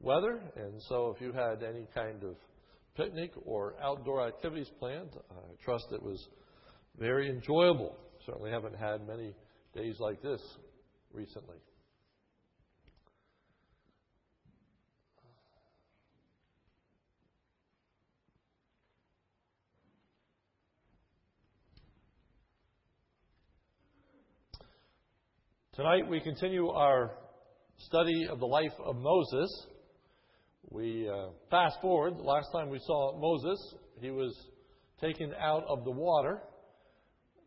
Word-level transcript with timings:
weather, 0.00 0.40
and 0.56 0.80
so 0.88 1.14
if 1.14 1.20
you 1.20 1.32
had 1.32 1.62
any 1.62 1.86
kind 1.94 2.22
of 2.24 2.36
picnic 2.96 3.32
or 3.44 3.74
outdoor 3.82 4.26
activities 4.26 4.70
planned, 4.78 5.10
I 5.30 5.64
trust 5.64 5.86
it 5.92 6.02
was 6.02 6.28
very 6.98 7.30
enjoyable. 7.30 7.96
Certainly 8.26 8.50
haven't 8.50 8.76
had 8.76 9.06
many 9.06 9.34
days 9.74 9.96
like 9.98 10.22
this 10.22 10.40
recently. 11.12 11.56
Tonight 25.74 26.08
we 26.08 26.20
continue 26.20 26.68
our 26.68 27.10
study 27.78 28.26
of 28.30 28.40
the 28.40 28.46
life 28.46 28.72
of 28.84 28.96
Moses. 28.96 29.66
We 30.70 31.08
uh, 31.08 31.30
fast 31.50 31.80
forward. 31.80 32.16
The 32.18 32.22
last 32.22 32.48
time 32.52 32.70
we 32.70 32.78
saw 32.80 33.18
Moses, 33.18 33.74
he 34.00 34.10
was 34.10 34.34
taken 35.00 35.32
out 35.40 35.64
of 35.68 35.84
the 35.84 35.90
water 35.90 36.40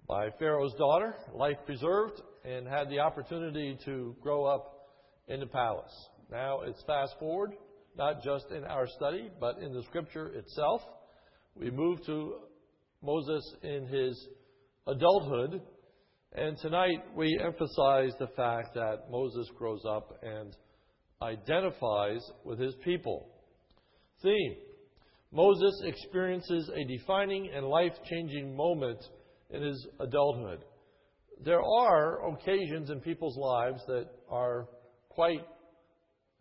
by 0.08 0.30
Pharaoh's 0.40 0.73
daughter, 0.76 1.16
life 1.34 1.58
preserved, 1.66 2.21
and 2.45 2.68
had 2.68 2.90
the 2.90 2.99
opportunity 2.99 3.77
to 3.85 4.16
grow 4.21 4.45
up 4.45 4.90
in 5.27 5.40
the 5.40 5.48
palace. 5.48 6.09
Now 6.32 6.62
it's 6.62 6.82
fast 6.85 7.16
forward, 7.20 7.52
not 7.98 8.23
just 8.23 8.52
in 8.52 8.63
our 8.63 8.88
study, 8.88 9.30
but 9.40 9.57
in 9.57 9.73
the 9.73 9.84
scripture 9.84 10.27
itself. 10.30 10.82
We 11.55 11.71
move 11.71 12.05
to 12.05 12.35
Moses 13.02 13.55
in 13.63 13.88
his 13.88 14.27
adulthood 14.88 15.62
and 16.38 16.55
tonight 16.59 17.04
we 17.16 17.40
emphasize 17.44 18.12
the 18.20 18.30
fact 18.36 18.76
that 18.76 19.09
Moses 19.09 19.50
grows 19.58 19.82
up 19.90 20.20
and 20.22 20.55
identifies 21.22 22.22
with 22.44 22.60
his 22.60 22.76
people. 22.86 23.27
Theme 24.22 24.55
Moses 25.32 25.82
experiences 25.84 26.70
a 26.74 26.85
defining 26.85 27.49
and 27.54 27.66
life 27.66 27.91
changing 28.10 28.55
moment 28.55 28.99
in 29.49 29.62
his 29.62 29.88
adulthood. 29.99 30.63
There 31.44 31.62
are 31.62 32.29
occasions 32.29 32.90
in 32.90 33.01
people's 33.01 33.38
lives 33.38 33.82
that 33.88 34.05
are 34.29 34.68
quite, 35.10 35.46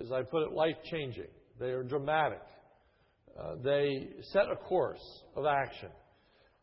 as 0.01 0.13
I 0.13 0.23
put 0.23 0.43
it, 0.43 0.53
life 0.53 0.77
changing. 0.91 1.29
They 1.59 1.71
are 1.71 1.83
dramatic. 1.83 2.43
Uh, 3.39 3.57
they 3.63 4.09
set 4.33 4.51
a 4.51 4.57
course 4.57 5.23
of 5.35 5.47
action. 5.47 5.91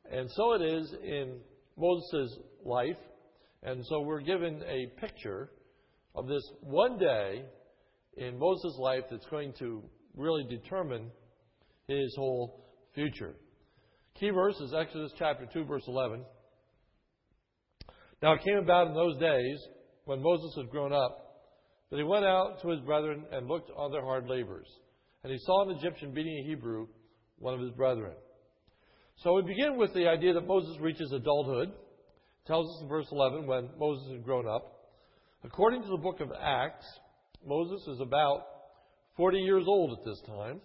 And 0.09 0.29
so 0.31 0.53
it 0.53 0.61
is 0.61 0.93
in 1.03 1.39
Moses' 1.77 2.37
life 2.63 2.97
and 3.63 3.85
so 3.85 4.01
we're 4.01 4.21
given 4.21 4.61
a 4.67 4.87
picture 4.99 5.49
of 6.15 6.27
this 6.27 6.43
one 6.61 6.97
day 6.97 7.45
in 8.17 8.37
Moses' 8.37 8.77
life 8.77 9.03
that's 9.09 9.25
going 9.27 9.53
to 9.59 9.81
really 10.15 10.43
determine 10.49 11.09
his 11.87 12.13
whole 12.17 12.65
future. 12.93 13.35
Key 14.19 14.29
verse 14.29 14.59
is 14.59 14.73
Exodus 14.73 15.11
chapter 15.17 15.47
2, 15.51 15.63
verse 15.63 15.83
11. 15.87 16.23
Now 18.21 18.33
it 18.33 18.43
came 18.43 18.57
about 18.57 18.87
in 18.87 18.93
those 18.93 19.17
days, 19.17 19.59
when 20.05 20.21
Moses 20.21 20.53
had 20.57 20.69
grown 20.69 20.93
up, 20.93 21.19
that 21.89 21.97
he 21.97 22.03
went 22.03 22.25
out 22.25 22.61
to 22.61 22.69
his 22.69 22.79
brethren 22.81 23.23
and 23.31 23.47
looked 23.47 23.71
on 23.75 23.91
their 23.91 24.03
hard 24.03 24.27
labors. 24.27 24.67
And 25.23 25.31
he 25.31 25.39
saw 25.39 25.69
an 25.69 25.77
Egyptian 25.77 26.13
beating 26.13 26.43
a 26.43 26.47
Hebrew, 26.47 26.87
one 27.39 27.53
of 27.53 27.61
his 27.61 27.71
brethren. 27.71 28.13
So 29.17 29.33
we 29.35 29.43
begin 29.43 29.77
with 29.77 29.93
the 29.93 30.07
idea 30.07 30.33
that 30.33 30.47
Moses 30.47 30.77
reaches 30.79 31.11
adulthood 31.11 31.71
tells 32.45 32.75
us 32.75 32.81
in 32.81 32.87
verse 32.87 33.07
11 33.11 33.47
when 33.47 33.69
Moses 33.77 34.11
had 34.11 34.23
grown 34.23 34.47
up. 34.47 34.89
According 35.43 35.83
to 35.83 35.89
the 35.89 35.97
book 35.97 36.19
of 36.19 36.31
Acts, 36.39 36.85
Moses 37.45 37.87
is 37.87 37.99
about 37.99 38.45
40 39.17 39.39
years 39.39 39.65
old 39.67 39.97
at 39.97 40.05
this 40.05 40.21
time. 40.25 40.61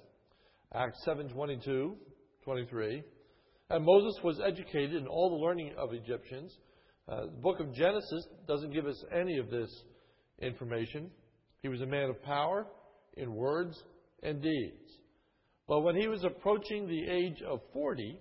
Acts 0.75 1.03
7:22, 1.05 1.97
23. 2.45 3.03
And 3.71 3.85
Moses 3.85 4.23
was 4.23 4.41
educated 4.41 4.95
in 4.95 5.07
all 5.07 5.31
the 5.31 5.45
learning 5.45 5.75
of 5.77 5.93
Egyptians. 5.93 6.57
Uh, 7.09 7.27
the 7.27 7.41
book 7.43 7.61
of 7.61 7.73
Genesis 7.75 8.27
doesn't 8.47 8.73
give 8.73 8.87
us 8.87 9.03
any 9.13 9.39
of 9.39 9.51
this 9.51 9.71
information. 10.41 11.11
He 11.63 11.69
was 11.69 11.81
a 11.81 11.87
man 11.87 12.11
of 12.11 12.23
power 12.23 12.67
in 13.17 13.35
words 13.35 13.83
and 14.23 14.43
deeds. 14.43 14.99
But 15.67 15.81
when 15.81 15.97
he 15.97 16.09
was 16.09 16.25
approaching 16.25 16.87
the 16.87 17.09
age 17.11 17.43
of 17.43 17.61
40, 17.73 18.19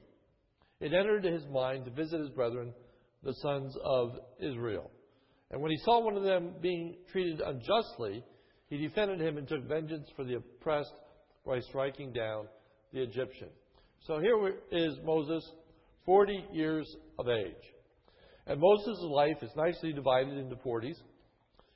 it 0.79 0.93
entered 0.93 1.23
his 1.23 1.45
mind 1.47 1.85
to 1.85 1.91
visit 1.91 2.19
his 2.19 2.29
brethren 2.29 2.73
the 3.27 3.33
sons 3.33 3.75
of 3.83 4.17
Israel. 4.39 4.89
And 5.51 5.61
when 5.61 5.69
he 5.69 5.77
saw 5.83 5.99
one 5.99 6.15
of 6.15 6.23
them 6.23 6.53
being 6.61 6.95
treated 7.11 7.41
unjustly, 7.41 8.23
he 8.69 8.77
defended 8.77 9.19
him 9.19 9.37
and 9.37 9.45
took 9.45 9.67
vengeance 9.67 10.07
for 10.15 10.23
the 10.23 10.35
oppressed 10.35 10.93
by 11.45 11.59
striking 11.59 12.13
down 12.13 12.47
the 12.93 13.01
Egyptian. 13.01 13.49
So 14.05 14.19
here 14.19 14.55
is 14.71 14.93
Moses, 15.03 15.43
40 16.05 16.45
years 16.53 16.87
of 17.19 17.27
age. 17.27 17.53
And 18.45 18.61
Moses' 18.61 19.03
life 19.09 19.37
is 19.41 19.51
nicely 19.57 19.91
divided 19.91 20.37
into 20.37 20.55
40s. 20.55 20.95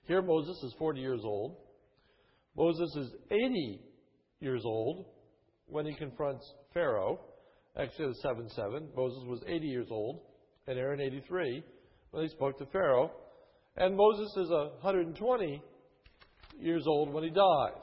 Here 0.07 0.21
Moses 0.21 0.57
is 0.63 0.73
40 0.79 1.01
years 1.01 1.21
old. 1.25 1.57
Moses 2.55 2.95
is 2.95 3.11
80 3.29 3.81
years 4.39 4.61
old 4.63 5.05
when 5.67 5.85
he 5.85 5.95
confronts 5.95 6.49
Pharaoh. 6.73 7.19
Exodus 7.75 8.21
7 8.21 8.49
7. 8.49 8.89
Moses 8.95 9.23
was 9.27 9.43
80 9.45 9.67
years 9.67 9.87
old 9.91 10.21
and 10.67 10.77
Aaron 10.77 11.01
83 11.01 11.63
when 12.11 12.23
he 12.23 12.29
spoke 12.29 12.57
to 12.59 12.65
Pharaoh. 12.67 13.11
And 13.77 13.95
Moses 13.95 14.29
is 14.37 14.49
120 14.49 15.61
years 16.59 16.83
old 16.87 17.13
when 17.13 17.23
he 17.23 17.29
dies. 17.29 17.81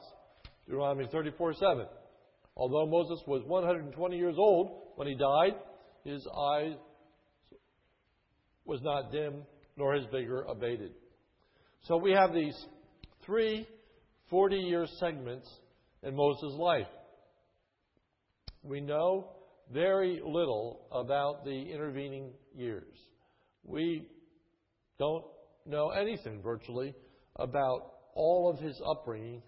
Deuteronomy 0.65 1.07
34 1.11 1.53
7. 1.53 1.85
Although 2.55 2.85
Moses 2.87 3.23
was 3.25 3.43
120 3.47 4.17
years 4.17 4.35
old 4.37 4.81
when 4.95 5.07
he 5.07 5.15
died, 5.15 5.55
his 6.03 6.25
eye 6.27 6.75
was 8.65 8.81
not 8.83 9.11
dim, 9.11 9.43
nor 9.77 9.95
his 9.95 10.05
vigor 10.11 10.43
abated. 10.43 10.91
So 11.83 11.97
we 11.97 12.11
have 12.11 12.33
these 12.33 12.55
three 13.25 13.65
40 14.29 14.57
year 14.57 14.85
segments 14.99 15.49
in 16.03 16.15
Moses' 16.15 16.53
life. 16.57 16.87
We 18.61 18.81
know 18.81 19.31
very 19.71 20.21
little 20.25 20.87
about 20.91 21.45
the 21.45 21.51
intervening 21.51 22.31
years. 22.55 22.97
We 23.63 24.07
don't 24.97 25.23
know 25.65 25.89
anything 25.89 26.41
virtually 26.41 26.95
about 27.35 27.93
all 28.15 28.51
of 28.51 28.59
his 28.59 28.79
upbringing 28.85 29.41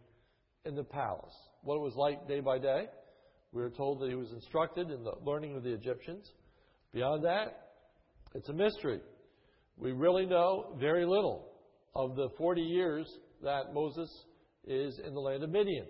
in 0.65 0.75
the 0.75 0.83
palace. 0.83 1.33
What 1.63 1.75
it 1.75 1.81
was 1.81 1.95
like 1.95 2.27
day 2.27 2.39
by 2.39 2.59
day. 2.59 2.85
We 3.51 3.63
are 3.63 3.69
told 3.69 3.99
that 4.01 4.09
he 4.09 4.15
was 4.15 4.31
instructed 4.31 4.89
in 4.91 5.03
the 5.03 5.13
learning 5.25 5.57
of 5.57 5.63
the 5.63 5.73
Egyptians. 5.73 6.31
Beyond 6.93 7.25
that, 7.25 7.69
it's 8.33 8.47
a 8.49 8.53
mystery. 8.53 9.01
We 9.77 9.91
really 9.91 10.25
know 10.25 10.77
very 10.79 11.05
little 11.05 11.49
of 11.95 12.15
the 12.15 12.29
40 12.37 12.61
years 12.61 13.11
that 13.43 13.73
Moses 13.73 14.09
is 14.65 14.99
in 15.05 15.13
the 15.13 15.19
land 15.19 15.43
of 15.43 15.49
Midian. 15.49 15.87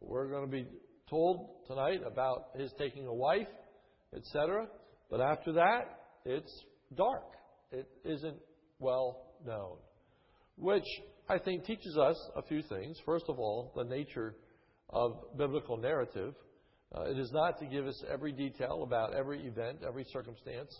We're 0.00 0.28
going 0.28 0.44
to 0.44 0.50
be 0.50 0.66
told 1.08 1.50
tonight 1.68 2.00
about 2.04 2.46
his 2.56 2.72
taking 2.78 3.06
a 3.06 3.14
wife, 3.14 3.46
etc. 4.16 4.66
But 5.10 5.20
after 5.20 5.52
that, 5.52 6.00
it's 6.24 6.64
dark. 6.96 7.24
It 7.70 7.86
isn't 8.04 8.38
well 8.78 9.34
known. 9.46 9.76
Which 10.56 10.86
I 11.28 11.38
think 11.38 11.64
teaches 11.64 11.96
us 11.96 12.16
a 12.34 12.42
few 12.42 12.62
things. 12.62 12.98
First 13.04 13.26
of 13.28 13.38
all, 13.38 13.72
the 13.76 13.84
nature 13.84 14.34
of 14.90 15.36
biblical 15.36 15.76
narrative. 15.76 16.34
Uh, 16.94 17.02
it 17.02 17.18
is 17.18 17.30
not 17.32 17.58
to 17.58 17.66
give 17.66 17.86
us 17.86 18.02
every 18.10 18.32
detail 18.32 18.82
about 18.82 19.14
every 19.14 19.46
event, 19.46 19.80
every 19.86 20.04
circumstance, 20.10 20.74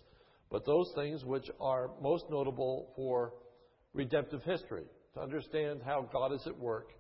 but 0.51 0.65
those 0.65 0.91
things 0.95 1.23
which 1.25 1.45
are 1.61 1.91
most 2.01 2.25
notable 2.31 2.93
for 2.97 3.35
redemptive 3.93 4.43
history, 4.45 4.85
to 5.15 5.21
understand 5.21 5.81
how 5.85 6.09
God 6.11 6.33
is 6.33 6.43
at 6.47 6.59
work 6.59 6.93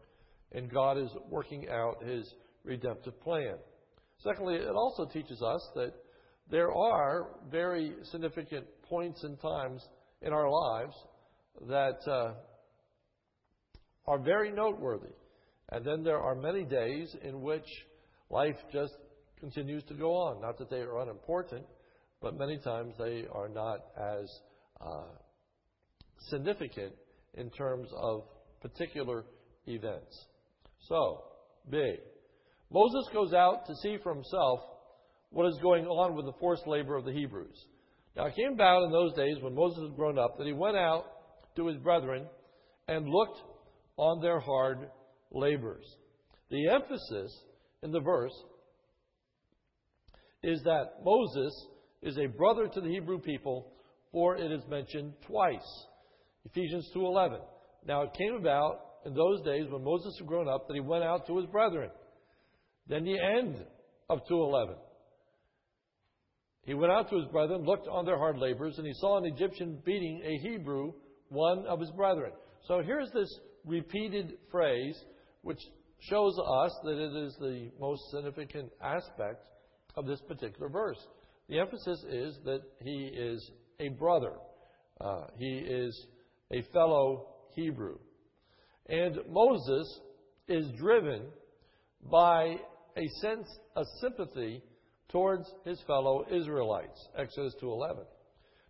and 0.53 0.70
God 0.70 0.99
is 0.99 1.10
working 1.31 1.69
out 1.70 2.03
his 2.03 2.31
redemptive 2.64 3.19
plan. 3.23 3.56
Secondly, 4.23 4.56
it 4.56 4.75
also 4.75 5.06
teaches 5.06 5.43
us 5.43 5.67
that 5.75 5.93
there 6.50 6.73
are 6.73 7.29
very 7.50 7.93
significant 8.11 8.67
points 8.88 9.23
and 9.23 9.41
times 9.41 9.87
in 10.23 10.32
our 10.32 10.50
lives 10.50 10.94
that 11.69 11.99
uh, 12.11 12.32
are 14.06 14.19
very 14.19 14.50
noteworthy. 14.50 15.12
And 15.70 15.85
then 15.85 16.03
there 16.03 16.19
are 16.19 16.35
many 16.35 16.65
days 16.65 17.15
in 17.23 17.43
which 17.43 17.67
life 18.31 18.56
just 18.73 18.94
continues 19.38 19.85
to 19.85 19.94
go 19.94 20.15
on. 20.15 20.41
Not 20.41 20.59
that 20.59 20.71
they 20.71 20.81
are 20.81 21.00
unimportant, 21.03 21.67
but 22.21 22.37
many 22.37 22.59
times 22.59 22.94
they 22.99 23.25
are 23.31 23.49
not 23.49 23.81
as 23.97 24.31
uh, 24.81 25.05
significant 26.31 26.93
in 27.35 27.50
terms 27.50 27.88
of 27.94 28.25
particular 28.61 29.25
events. 29.67 30.26
So, 30.88 31.25
B. 31.71 31.97
Moses 32.70 33.06
goes 33.12 33.32
out 33.32 33.67
to 33.67 33.75
see 33.76 33.97
for 34.03 34.15
himself 34.15 34.61
what 35.31 35.47
is 35.47 35.59
going 35.62 35.87
on 35.87 36.15
with 36.15 36.26
the 36.26 36.38
forced 36.41 36.67
labor 36.67 36.97
of 36.97 37.05
the 37.05 37.12
Hebrews. 37.12 37.67
Now 38.17 38.26
it 38.26 38.37
came 38.37 38.53
about 38.53 38.85
in 38.85 38.93
those 38.93 39.15
days 39.15 39.37
when 39.41 39.55
Moses 39.55 39.85
had 39.85 39.97
grown 39.97 40.19
up 40.19 40.38
that 40.38 40.47
he 40.47 40.53
went 40.53 40.76
out 40.76 41.05
to 41.56 41.67
his 41.67 41.76
brethren 41.79 42.26
and 42.87 43.09
looked 43.09 43.38
on 43.97 44.20
their 44.20 44.41
hard 44.41 44.91
labors. 45.31 45.85
The 46.50 46.69
emphasis 46.69 47.37
in 47.82 47.91
the 47.91 48.00
verse 48.00 48.35
is 50.43 50.62
that 50.64 51.05
Moses 51.05 51.67
is 52.03 52.17
a 52.19 52.26
brother 52.26 52.69
to 52.69 52.81
the 52.81 52.88
Hebrew 52.88 53.19
people, 53.19 53.73
for 54.12 54.37
it 54.37 54.50
is 54.50 54.62
mentioned 54.69 55.14
twice. 55.26 55.87
Ephesians 56.44 56.91
2:11. 56.94 57.41
Now 57.87 58.03
it 58.03 58.14
came 58.14 58.35
about 58.35 58.81
in 59.05 59.14
those 59.14 59.43
days 59.43 59.69
when 59.71 59.85
Moses 59.85 60.17
had 60.19 60.26
grown 60.26 60.49
up 60.49 60.67
that 60.67 60.75
he 60.75 60.81
went 60.81 61.05
out 61.05 61.26
to 61.26 61.37
his 61.37 61.47
brethren. 61.47 61.91
Then 62.88 63.05
the 63.05 63.19
end 63.19 63.64
of 64.08 64.25
2:11. 64.26 64.76
He 66.62 66.75
went 66.75 66.93
out 66.93 67.08
to 67.11 67.17
his 67.17 67.26
brethren, 67.26 67.64
looked 67.64 67.88
on 67.88 68.05
their 68.05 68.19
hard 68.19 68.38
labors, 68.38 68.76
and 68.79 68.87
he 68.87 68.93
saw 68.94 69.17
an 69.17 69.25
Egyptian 69.25 69.81
beating 69.85 70.20
a 70.23 70.38
Hebrew, 70.38 70.93
one 71.29 71.67
of 71.67 71.81
his 71.81 71.90
brethren. 71.93 72.32
So 72.67 72.82
here's 72.82 73.11
this 73.12 73.40
repeated 73.64 74.38
phrase, 74.50 75.02
which 75.43 75.61
shows 76.00 76.38
us 76.38 76.79
that 76.85 76.99
it 76.99 77.17
is 77.25 77.37
the 77.40 77.70
most 77.81 78.11
significant 78.11 78.70
aspect 78.82 79.46
of 79.96 80.06
this 80.06 80.20
particular 80.23 80.69
verse. 80.69 80.99
The 81.49 81.58
emphasis 81.58 82.05
is 82.11 82.38
that 82.44 82.61
he 82.81 83.11
is 83.14 83.50
a 83.81 83.88
brother, 83.88 84.35
uh, 85.00 85.29
he 85.37 85.58
is 85.58 86.06
a 86.52 86.62
fellow 86.73 87.29
Hebrew. 87.55 87.99
And 88.88 89.19
Moses 89.31 90.00
is 90.49 90.70
driven 90.79 91.23
by 92.11 92.56
a 92.99 93.09
sense 93.21 93.47
of 93.77 93.87
sympathy 94.00 94.62
towards 95.09 95.49
his 95.65 95.81
fellow 95.87 96.25
Israelites. 96.31 97.09
Exodus 97.17 97.55
2:11. 97.62 98.05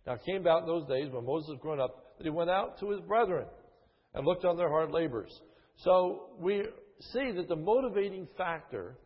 Now 0.05 0.13
it 0.13 0.23
came 0.23 0.41
about 0.41 0.61
in 0.61 0.67
those 0.67 0.87
days 0.87 1.11
when 1.11 1.25
Moses 1.25 1.49
was 1.49 1.59
grown 1.61 1.79
up 1.79 2.17
that 2.17 2.23
he 2.23 2.29
went 2.29 2.49
out 2.49 2.77
to 2.79 2.91
his 2.91 3.01
brethren 3.01 3.47
and 4.13 4.25
looked 4.25 4.45
on 4.45 4.55
their 4.55 4.69
hard 4.69 4.91
labors. 4.91 5.41
So 5.77 6.29
we 6.39 6.63
see 6.99 7.31
that 7.31 7.47
the 7.47 7.55
motivating 7.55 8.27
factor 8.37 8.97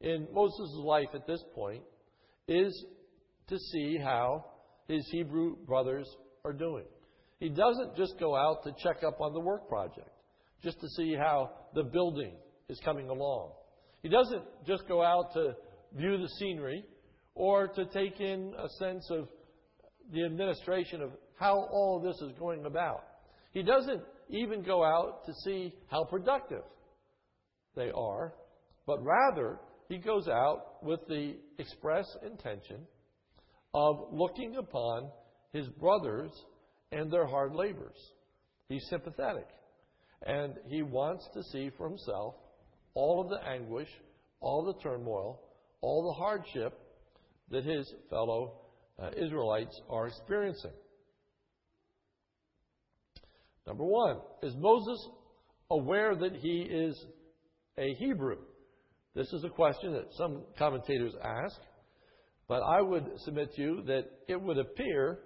in 0.00 0.28
Moses' 0.32 0.74
life 0.76 1.08
at 1.14 1.26
this 1.26 1.42
point 1.54 1.82
is 2.46 2.84
to 3.48 3.58
see 3.58 3.98
how 3.98 4.44
his 4.86 5.06
Hebrew 5.10 5.56
brothers 5.66 6.08
are 6.44 6.52
doing. 6.52 6.86
He 7.40 7.48
doesn't 7.48 7.96
just 7.96 8.18
go 8.18 8.34
out 8.34 8.64
to 8.64 8.72
check 8.82 9.02
up 9.04 9.20
on 9.20 9.32
the 9.32 9.40
work 9.40 9.68
project, 9.68 10.10
just 10.62 10.80
to 10.80 10.88
see 10.88 11.14
how 11.14 11.50
the 11.74 11.84
building 11.84 12.34
is 12.68 12.80
coming 12.84 13.08
along. 13.08 13.52
He 14.02 14.08
doesn't 14.08 14.42
just 14.66 14.86
go 14.88 15.02
out 15.02 15.32
to 15.34 15.54
view 15.94 16.18
the 16.18 16.28
scenery 16.38 16.84
or 17.34 17.68
to 17.68 17.84
take 17.86 18.20
in 18.20 18.54
a 18.58 18.68
sense 18.78 19.08
of 19.10 19.28
the 20.12 20.24
administration 20.24 21.02
of 21.02 21.10
how 21.38 21.68
all 21.70 22.00
this 22.00 22.16
is 22.22 22.36
going 22.38 22.64
about. 22.64 23.04
He 23.52 23.62
doesn't 23.62 24.02
even 24.28 24.62
go 24.62 24.84
out 24.84 25.24
to 25.26 25.32
see 25.44 25.74
how 25.88 26.04
productive 26.04 26.62
they 27.76 27.90
are, 27.90 28.34
but 28.86 28.98
rather 29.02 29.58
he 29.88 29.98
goes 29.98 30.28
out 30.28 30.82
with 30.82 31.00
the 31.08 31.36
express 31.58 32.06
intention 32.24 32.86
of 33.74 34.08
looking 34.12 34.56
upon 34.56 35.10
his 35.52 35.68
brothers 35.68 36.30
and 36.92 37.10
their 37.10 37.26
hard 37.26 37.54
labors. 37.54 37.96
He's 38.68 38.86
sympathetic. 38.88 39.46
And 40.26 40.54
he 40.66 40.82
wants 40.82 41.28
to 41.34 41.42
see 41.44 41.70
for 41.76 41.88
himself 41.88 42.34
all 42.98 43.20
of 43.20 43.28
the 43.28 43.48
anguish, 43.48 43.88
all 44.40 44.64
the 44.64 44.74
turmoil, 44.82 45.40
all 45.82 46.02
the 46.02 46.18
hardship 46.18 46.76
that 47.48 47.64
his 47.64 47.88
fellow 48.10 48.54
uh, 49.00 49.10
Israelites 49.16 49.80
are 49.88 50.08
experiencing. 50.08 50.72
Number 53.68 53.84
one, 53.84 54.16
is 54.42 54.52
Moses 54.56 54.98
aware 55.70 56.16
that 56.16 56.34
he 56.34 56.62
is 56.62 57.00
a 57.78 57.94
Hebrew? 58.00 58.38
This 59.14 59.32
is 59.32 59.44
a 59.44 59.48
question 59.48 59.92
that 59.92 60.08
some 60.16 60.42
commentators 60.58 61.12
ask, 61.22 61.56
but 62.48 62.62
I 62.62 62.82
would 62.82 63.04
submit 63.24 63.54
to 63.54 63.62
you 63.62 63.82
that 63.86 64.06
it 64.26 64.42
would 64.42 64.58
appear 64.58 65.20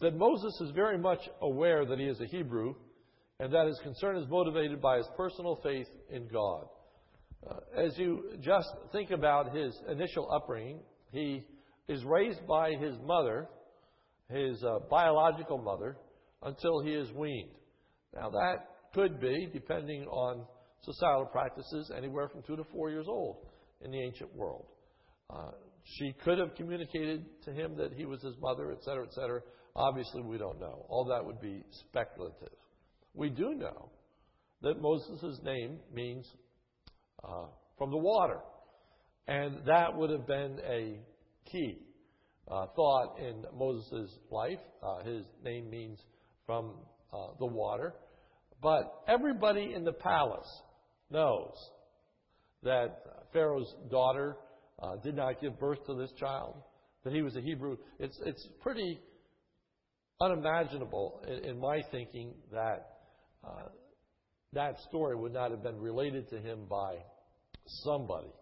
that 0.00 0.16
Moses 0.16 0.60
is 0.62 0.72
very 0.74 0.98
much 0.98 1.20
aware 1.42 1.86
that 1.86 2.00
he 2.00 2.06
is 2.06 2.20
a 2.20 2.26
Hebrew 2.26 2.74
and 3.38 3.52
that 3.52 3.68
his 3.68 3.78
concern 3.84 4.16
is 4.16 4.28
motivated 4.28 4.82
by 4.82 4.96
his 4.96 5.06
personal 5.16 5.60
faith 5.62 5.86
in 6.10 6.26
God. 6.26 6.66
Uh, 7.46 7.54
as 7.76 7.96
you 7.96 8.24
just 8.40 8.68
think 8.92 9.10
about 9.10 9.54
his 9.54 9.78
initial 9.88 10.30
upbringing, 10.32 10.80
he 11.12 11.44
is 11.88 12.04
raised 12.04 12.46
by 12.46 12.72
his 12.72 12.94
mother, 13.04 13.48
his 14.28 14.62
uh, 14.62 14.78
biological 14.90 15.58
mother, 15.58 15.96
until 16.42 16.80
he 16.80 16.90
is 16.90 17.10
weaned. 17.12 17.50
Now, 18.14 18.30
that 18.30 18.56
could 18.94 19.20
be, 19.20 19.48
depending 19.52 20.04
on 20.04 20.44
societal 20.82 21.26
practices, 21.26 21.90
anywhere 21.96 22.28
from 22.28 22.42
two 22.42 22.56
to 22.56 22.64
four 22.72 22.90
years 22.90 23.06
old 23.08 23.46
in 23.80 23.90
the 23.90 24.00
ancient 24.02 24.34
world. 24.34 24.66
Uh, 25.30 25.50
she 25.84 26.12
could 26.24 26.38
have 26.38 26.54
communicated 26.54 27.24
to 27.44 27.52
him 27.52 27.76
that 27.76 27.92
he 27.92 28.04
was 28.04 28.22
his 28.22 28.34
mother, 28.40 28.72
etc., 28.72 29.06
etc. 29.06 29.40
Obviously, 29.74 30.22
we 30.22 30.38
don't 30.38 30.60
know. 30.60 30.86
All 30.88 31.04
that 31.06 31.24
would 31.24 31.40
be 31.40 31.62
speculative. 31.70 32.52
We 33.14 33.30
do 33.30 33.54
know 33.54 33.90
that 34.62 34.80
Moses' 34.80 35.38
name 35.44 35.78
means 35.92 36.26
uh, 37.24 37.46
from 37.76 37.90
the 37.90 37.96
water. 37.96 38.40
And 39.26 39.58
that 39.66 39.94
would 39.94 40.10
have 40.10 40.26
been 40.26 40.58
a 40.66 40.98
key 41.50 41.78
uh, 42.50 42.66
thought 42.74 43.18
in 43.18 43.44
Moses' 43.56 44.10
life. 44.30 44.58
Uh, 44.82 45.04
his 45.04 45.24
name 45.44 45.68
means 45.70 45.98
from 46.46 46.72
uh, 47.12 47.28
the 47.38 47.46
water. 47.46 47.94
But 48.62 49.02
everybody 49.06 49.74
in 49.74 49.84
the 49.84 49.92
palace 49.92 50.62
knows 51.10 51.54
that 52.62 53.02
Pharaoh's 53.32 53.72
daughter 53.90 54.36
uh, 54.82 54.96
did 55.02 55.14
not 55.14 55.40
give 55.40 55.58
birth 55.58 55.84
to 55.86 55.94
this 55.94 56.10
child, 56.18 56.54
that 57.04 57.12
he 57.12 57.22
was 57.22 57.36
a 57.36 57.40
Hebrew. 57.40 57.76
It's, 57.98 58.18
it's 58.24 58.48
pretty 58.60 58.98
unimaginable 60.20 61.22
in, 61.26 61.50
in 61.50 61.60
my 61.60 61.80
thinking 61.90 62.34
that 62.52 62.98
uh, 63.44 63.68
that 64.52 64.80
story 64.88 65.14
would 65.14 65.32
not 65.32 65.50
have 65.50 65.62
been 65.62 65.78
related 65.80 66.28
to 66.30 66.38
him 66.38 66.66
by 66.68 66.96
somebody. 67.66 68.32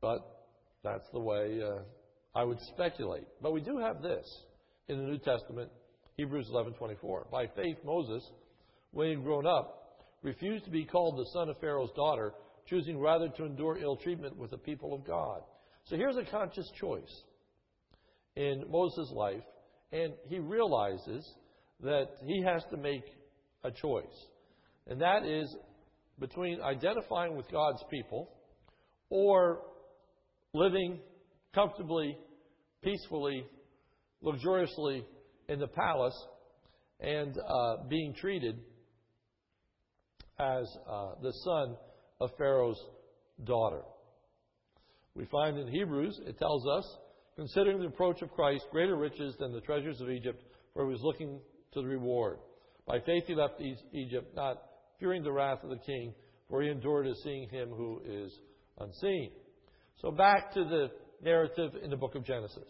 But 0.00 0.20
that's 0.82 1.08
the 1.12 1.20
way 1.20 1.60
uh, 1.62 1.82
I 2.34 2.44
would 2.44 2.60
speculate. 2.74 3.26
But 3.42 3.52
we 3.52 3.60
do 3.60 3.78
have 3.78 4.02
this 4.02 4.26
in 4.88 4.98
the 4.98 5.04
New 5.04 5.18
Testament, 5.18 5.70
Hebrews 6.16 6.48
11:24. 6.52 7.30
By 7.30 7.46
faith, 7.48 7.76
Moses, 7.84 8.28
when 8.92 9.08
he 9.08 9.14
had 9.14 9.24
grown 9.24 9.46
up, 9.46 10.06
refused 10.22 10.64
to 10.64 10.70
be 10.70 10.84
called 10.84 11.18
the 11.18 11.30
son 11.32 11.48
of 11.48 11.58
Pharaoh's 11.60 11.92
daughter, 11.96 12.32
choosing 12.66 12.98
rather 12.98 13.28
to 13.28 13.44
endure 13.44 13.78
ill 13.78 13.96
treatment 13.96 14.36
with 14.36 14.50
the 14.50 14.58
people 14.58 14.94
of 14.94 15.06
God. 15.06 15.42
So 15.84 15.96
here's 15.96 16.16
a 16.16 16.24
conscious 16.30 16.70
choice 16.78 17.22
in 18.36 18.64
Moses' 18.70 19.10
life, 19.12 19.42
and 19.92 20.12
he 20.28 20.38
realizes 20.38 21.28
that 21.82 22.08
he 22.24 22.42
has 22.42 22.62
to 22.70 22.76
make 22.76 23.04
a 23.64 23.70
choice. 23.70 24.04
And 24.86 25.00
that 25.00 25.24
is 25.24 25.54
between 26.18 26.60
identifying 26.60 27.36
with 27.36 27.50
God's 27.50 27.82
people 27.90 28.30
or 29.08 29.62
living 30.52 30.98
comfortably, 31.54 32.16
peacefully, 32.82 33.44
luxuriously 34.22 35.04
in 35.48 35.58
the 35.58 35.66
palace 35.66 36.26
and 37.00 37.36
uh, 37.38 37.76
being 37.88 38.14
treated 38.14 38.58
as 40.38 40.66
uh, 40.88 41.12
the 41.22 41.32
son 41.44 41.76
of 42.20 42.30
Pharaoh's 42.36 42.80
daughter. 43.44 43.82
We 45.14 45.26
find 45.26 45.58
in 45.58 45.68
Hebrews, 45.68 46.20
it 46.26 46.38
tells 46.38 46.66
us, 46.66 46.84
considering 47.36 47.80
the 47.80 47.86
approach 47.86 48.22
of 48.22 48.30
Christ 48.32 48.64
greater 48.70 48.96
riches 48.96 49.34
than 49.38 49.52
the 49.52 49.60
treasures 49.60 50.00
of 50.00 50.10
Egypt, 50.10 50.42
for 50.74 50.84
he 50.84 50.92
was 50.92 51.00
looking 51.02 51.40
to 51.72 51.80
the 51.80 51.86
reward. 51.86 52.38
By 52.90 52.98
faith 52.98 53.22
he 53.28 53.36
left 53.36 53.62
Egypt, 53.92 54.34
not 54.34 54.60
fearing 54.98 55.22
the 55.22 55.30
wrath 55.30 55.62
of 55.62 55.70
the 55.70 55.78
king, 55.78 56.12
for 56.48 56.60
he 56.60 56.68
endured 56.68 57.06
as 57.06 57.22
seeing 57.22 57.48
him 57.48 57.68
who 57.68 58.00
is 58.04 58.36
unseen. 58.80 59.30
So 60.02 60.10
back 60.10 60.52
to 60.54 60.64
the 60.64 60.88
narrative 61.22 61.70
in 61.84 61.90
the 61.90 61.96
book 61.96 62.16
of 62.16 62.24
Genesis. 62.24 62.66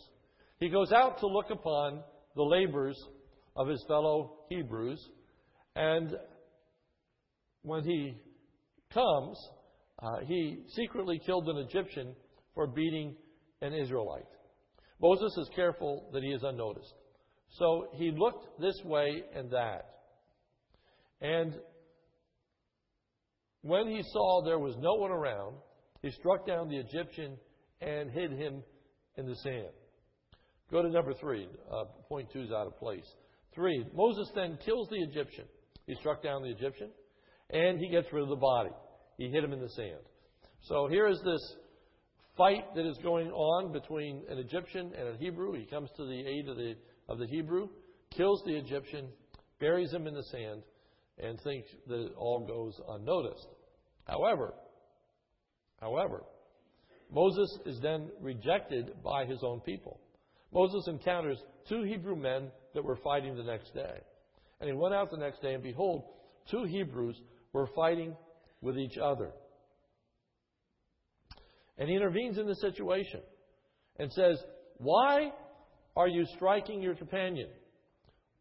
He 0.59 0.69
goes 0.69 0.93
out 0.93 1.21
to 1.21 1.27
look 1.27 1.49
upon 1.49 2.03
the 2.37 2.43
labors 2.43 3.03
of 3.57 3.67
his 3.67 3.83
fellow 3.89 4.41
Hebrews, 4.51 5.03
and 5.75 6.15
when 7.63 7.83
he 7.85 8.21
comes, 8.93 9.39
uh, 10.03 10.19
he 10.27 10.65
secretly 10.77 11.19
killed 11.25 11.49
an 11.49 11.57
Egyptian 11.57 12.15
for 12.55 12.67
beating 12.67 13.17
an 13.63 13.73
Israelite. 13.73 14.29
Moses 15.01 15.35
is 15.39 15.49
careful 15.57 16.11
that 16.13 16.23
he 16.23 16.29
is 16.29 16.43
unnoticed. 16.43 16.93
So 17.53 17.89
he 17.95 18.11
looked 18.15 18.61
this 18.61 18.79
way 18.85 19.23
and 19.35 19.51
that. 19.53 19.87
And 21.21 21.55
when 23.63 23.89
he 23.89 24.03
saw 24.03 24.43
there 24.45 24.59
was 24.59 24.75
no 24.79 24.95
one 24.95 25.11
around, 25.11 25.57
he 26.03 26.11
struck 26.11 26.47
down 26.47 26.69
the 26.69 26.79
Egyptian 26.79 27.37
and 27.81 28.11
hid 28.11 28.33
him 28.33 28.63
in 29.17 29.27
the 29.27 29.37
sand. 29.37 29.69
Go 30.71 30.83
to 30.83 30.89
number 30.89 31.13
three. 31.15 31.49
Uh, 31.71 31.85
point 32.09 32.29
two 32.33 32.43
is 32.43 32.53
out 32.53 32.67
of 32.67 32.79
place. 32.79 33.07
Three. 33.55 33.85
Moses 33.95 34.31
then 34.35 34.59
kills 34.65 34.89
the 34.89 35.03
Egyptian. 35.03 35.45
He 35.87 35.95
struck 35.97 36.23
down 36.23 36.43
the 36.43 36.51
Egyptian, 36.51 36.91
and 37.51 37.79
he 37.79 37.89
gets 37.89 38.07
rid 38.13 38.23
of 38.23 38.29
the 38.29 38.37
body. 38.37 38.71
he 39.19 39.29
hid 39.29 39.43
him 39.43 39.53
in 39.53 39.61
the 39.61 39.69
sand. 39.71 40.01
So 40.63 40.87
here 40.89 41.09
is 41.09 41.21
this 41.25 41.57
fight 42.37 42.75
that 42.75 42.87
is 42.87 42.97
going 43.03 43.31
on 43.31 43.73
between 43.73 44.23
an 44.31 44.39
Egyptian 44.39 44.93
and 44.97 45.09
a 45.09 45.19
Hebrew. 45.19 45.53
He 45.53 45.67
comes 45.67 45.91
to 45.97 46.05
the 46.05 46.27
aid 46.27 46.49
of 46.49 46.57
the, 46.57 46.75
of 47.09 47.19
the 47.19 47.27
Hebrew, 47.27 47.69
kills 48.17 48.43
the 48.47 48.57
Egyptian, 48.57 49.09
buries 49.59 49.93
him 49.93 50.07
in 50.07 50.15
the 50.15 50.23
sand, 50.31 50.63
and 51.23 51.41
thinks 51.41 51.69
that 51.87 52.07
it 52.07 52.13
all 52.17 52.47
goes 52.47 52.81
unnoticed. 52.89 53.47
However, 54.07 54.55
however, 55.81 56.23
Moses 57.13 57.59
is 57.67 57.81
then 57.81 58.11
rejected 58.21 59.03
by 59.03 59.25
his 59.25 59.43
own 59.43 59.61
people. 59.61 60.01
Moses 60.53 60.87
encounters 60.89 61.39
two 61.69 61.83
Hebrew 61.83 62.17
men 62.17 62.51
that 62.75 62.85
were 62.85 62.97
fighting 62.97 63.37
the 63.37 63.43
next 63.43 63.75
day. 63.75 64.01
And 64.61 64.69
he 64.69 64.77
went 64.77 64.95
out 64.95 65.11
the 65.11 65.17
next 65.17 65.41
day, 65.43 65.55
and 65.55 65.63
behold, 65.63 66.05
two 66.51 66.65
Hebrews 66.65 67.21
were 67.53 67.69
fighting 67.75 68.17
with 68.61 68.79
each 68.79 68.99
other. 68.99 69.31
And 71.79 71.89
he 71.89 71.97
intervenes 71.97 72.39
in 72.39 72.47
the 72.47 72.57
situation 72.57 73.21
and 73.99 74.13
says, 74.13 74.39
Why 74.77 75.33
are 75.97 76.09
you 76.09 76.25
striking 76.37 76.83
your 76.83 76.95
companion? 76.95 77.49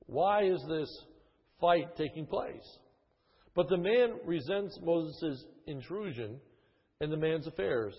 Why 0.07 0.43
is 0.43 0.61
this 0.67 0.89
fight 1.59 1.95
taking 1.97 2.25
place? 2.25 2.77
But 3.55 3.69
the 3.69 3.77
man 3.77 4.19
resents 4.25 4.77
Moses' 4.81 5.43
intrusion 5.67 6.39
in 7.01 7.09
the 7.09 7.17
man's 7.17 7.47
affairs. 7.47 7.93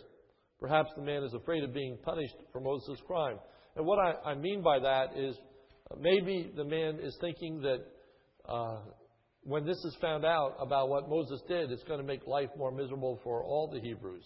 Perhaps 0.61 0.91
the 0.97 1.03
man 1.03 1.23
is 1.23 1.35
afraid 1.35 1.65
of 1.65 1.73
being 1.73 1.99
punished 2.05 2.37
for 2.53 2.61
Moses' 2.61 3.01
crime. 3.07 3.39
And 3.77 3.87
what 3.87 3.99
I, 3.99 4.31
I 4.31 4.35
mean 4.35 4.63
by 4.63 4.79
that 4.79 5.17
is 5.17 5.37
maybe 5.99 6.51
the 6.55 6.65
man 6.65 6.99
is 7.01 7.17
thinking 7.21 7.61
that 7.63 7.81
uh, 8.49 8.79
when 9.43 9.65
this 9.65 9.79
is 9.85 9.97
found 10.01 10.25
out 10.25 10.57
about 10.61 10.89
what 10.89 11.09
Moses 11.09 11.41
did, 11.49 11.71
it's 11.71 11.85
going 11.85 12.01
to 12.01 12.07
make 12.07 12.27
life 12.27 12.51
more 12.57 12.71
miserable 12.71 13.19
for 13.25 13.43
all 13.43 13.71
the 13.73 13.81
Hebrews. 13.81 14.25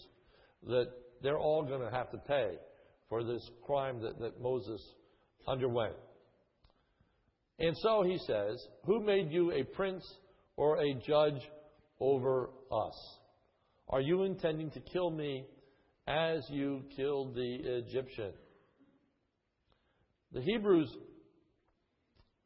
That 0.66 0.86
they're 1.22 1.38
all 1.38 1.62
going 1.62 1.82
to 1.82 1.90
have 1.90 2.10
to 2.10 2.18
pay 2.18 2.56
for 3.08 3.22
this 3.22 3.42
crime 3.64 4.00
that, 4.02 4.18
that 4.18 4.40
Moses 4.40 4.80
underwent. 5.46 5.94
And 7.58 7.76
so 7.78 8.02
he 8.02 8.18
says, 8.26 8.66
Who 8.84 9.00
made 9.04 9.30
you 9.30 9.52
a 9.52 9.64
prince 9.64 10.04
or 10.56 10.78
a 10.78 10.94
judge 11.06 11.40
over 12.00 12.50
us? 12.70 13.18
Are 13.88 14.00
you 14.00 14.24
intending 14.24 14.70
to 14.72 14.80
kill 14.80 15.10
me 15.10 15.44
as 16.08 16.44
you 16.50 16.82
killed 16.96 17.34
the 17.34 17.58
Egyptian? 17.62 18.32
The 20.32 20.42
Hebrews 20.42 20.90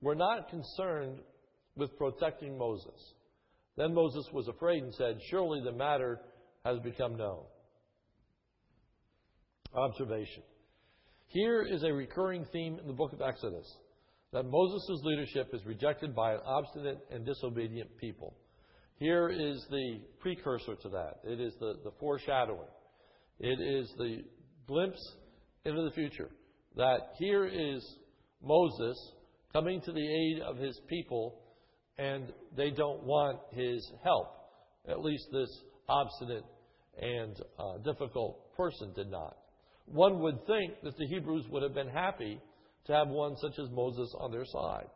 were 0.03 0.15
not 0.15 0.51
concerned 0.51 1.21
with 1.75 1.97
protecting 1.97 2.59
Moses. 2.59 3.15
Then 3.77 3.95
Moses 3.95 4.27
was 4.33 4.49
afraid 4.49 4.83
and 4.83 4.95
said, 4.95 5.19
Surely 5.31 5.61
the 5.65 5.73
matter 5.73 6.21
has 6.65 6.79
become 6.81 7.17
known. 7.17 7.45
Observation. 9.73 10.43
Here 11.29 11.63
is 11.63 11.83
a 11.83 11.93
recurring 11.93 12.45
theme 12.53 12.79
in 12.81 12.87
the 12.87 12.93
book 12.93 13.13
of 13.13 13.23
Exodus 13.23 13.67
that 14.33 14.45
Moses' 14.45 15.01
leadership 15.05 15.51
is 15.53 15.65
rejected 15.65 16.15
by 16.15 16.35
an 16.35 16.41
obstinate 16.45 16.99
and 17.11 17.25
disobedient 17.25 17.97
people. 17.97 18.37
Here 18.99 19.29
is 19.29 19.65
the 19.71 20.01
precursor 20.21 20.75
to 20.83 20.89
that. 20.91 21.21
It 21.25 21.41
is 21.41 21.55
the, 21.61 21.75
the 21.85 21.93
foreshadowing. 22.01 22.69
It 23.39 23.61
is 23.61 23.93
the 23.97 24.25
glimpse 24.67 25.17
into 25.65 25.83
the 25.83 25.93
future. 25.93 26.31
That 26.77 27.13
here 27.19 27.47
is 27.47 27.83
Moses 28.43 28.99
coming 29.53 29.81
to 29.83 29.93
the 29.93 30.01
aid 30.01 30.43
of 30.43 30.57
his 30.57 30.79
people, 30.89 31.41
and 31.97 32.33
they 32.57 32.71
don't 32.71 33.05
want 33.05 33.39
his 33.53 33.91
help. 34.05 34.35
At 34.89 35.01
least 35.01 35.27
this 35.33 35.51
obstinate 35.89 36.45
and 37.01 37.37
uh, 37.59 37.79
difficult 37.85 38.55
person 38.57 38.93
did 38.95 39.11
not. 39.11 39.37
One 39.87 40.21
would 40.21 40.45
think 40.47 40.75
that 40.83 40.99
the 40.99 41.07
Hebrews 41.07 41.47
would 41.51 41.63
have 41.63 41.75
been 41.75 41.89
happy 41.89 42.41
to 42.87 42.93
have 42.93 43.09
one 43.09 43.37
such 43.37 43.59
as 43.59 43.71
Moses 43.71 44.15
on 44.19 44.31
their 44.31 44.45
side. 44.45 44.87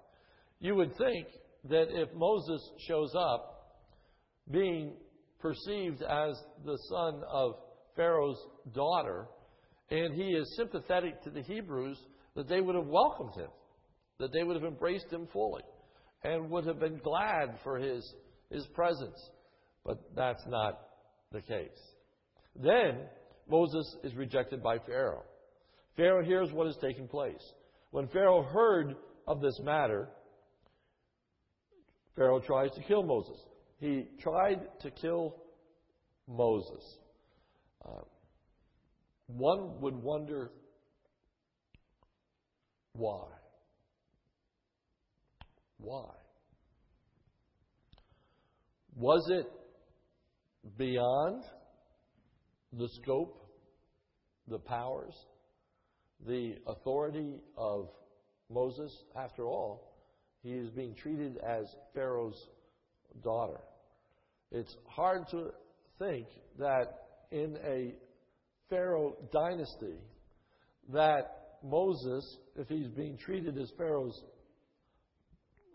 You 0.60 0.74
would 0.76 0.96
think 0.96 1.26
that 1.68 1.88
if 1.90 2.12
Moses 2.14 2.60
shows 2.86 3.14
up 3.14 3.80
being 4.50 4.94
perceived 5.40 6.02
as 6.02 6.40
the 6.64 6.78
son 6.88 7.22
of 7.30 7.54
Pharaoh's 7.96 8.38
daughter, 8.74 9.26
and 9.90 10.14
he 10.14 10.30
is 10.30 10.56
sympathetic 10.56 11.22
to 11.22 11.30
the 11.30 11.42
Hebrews, 11.42 11.98
that 12.34 12.48
they 12.48 12.60
would 12.60 12.74
have 12.74 12.86
welcomed 12.86 13.34
him, 13.34 13.50
that 14.18 14.32
they 14.32 14.42
would 14.42 14.56
have 14.56 14.64
embraced 14.64 15.10
him 15.10 15.28
fully, 15.32 15.62
and 16.24 16.50
would 16.50 16.66
have 16.66 16.80
been 16.80 16.98
glad 16.98 17.58
for 17.62 17.76
his, 17.76 18.14
his 18.50 18.66
presence. 18.68 19.30
But 19.84 19.98
that's 20.14 20.44
not 20.46 20.80
the 21.32 21.42
case. 21.42 21.68
Then 22.54 23.00
Moses 23.48 23.96
is 24.04 24.14
rejected 24.14 24.62
by 24.62 24.78
Pharaoh. 24.78 25.24
Pharaoh 25.96 26.24
hears 26.24 26.52
what 26.52 26.68
is 26.68 26.76
taking 26.80 27.08
place. 27.08 27.42
When 27.92 28.08
Pharaoh 28.08 28.42
heard 28.42 28.96
of 29.28 29.42
this 29.42 29.60
matter, 29.62 30.08
Pharaoh 32.16 32.40
tries 32.40 32.70
to 32.72 32.82
kill 32.82 33.02
Moses. 33.02 33.38
He 33.80 34.08
tried 34.18 34.60
to 34.80 34.90
kill 34.90 35.36
Moses. 36.26 36.82
Uh, 37.84 38.00
one 39.26 39.78
would 39.82 39.94
wonder 39.94 40.52
why. 42.94 43.26
Why? 45.76 46.08
Was 48.96 49.28
it 49.30 49.46
beyond 50.78 51.42
the 52.72 52.88
scope, 53.02 53.50
the 54.48 54.58
powers, 54.58 55.14
the 56.26 56.56
authority 56.66 57.40
of 57.56 57.88
Moses. 58.50 58.92
After 59.16 59.46
all, 59.46 59.92
he 60.42 60.50
is 60.50 60.70
being 60.70 60.94
treated 60.94 61.38
as 61.38 61.64
Pharaoh's 61.94 62.48
daughter. 63.22 63.60
It's 64.50 64.76
hard 64.88 65.28
to 65.30 65.50
think 65.98 66.26
that 66.58 66.86
in 67.30 67.56
a 67.64 67.94
Pharaoh 68.68 69.16
dynasty, 69.32 69.98
that 70.92 71.58
Moses, 71.62 72.38
if 72.56 72.68
he's 72.68 72.88
being 72.88 73.16
treated 73.16 73.56
as 73.58 73.70
Pharaoh's 73.76 74.20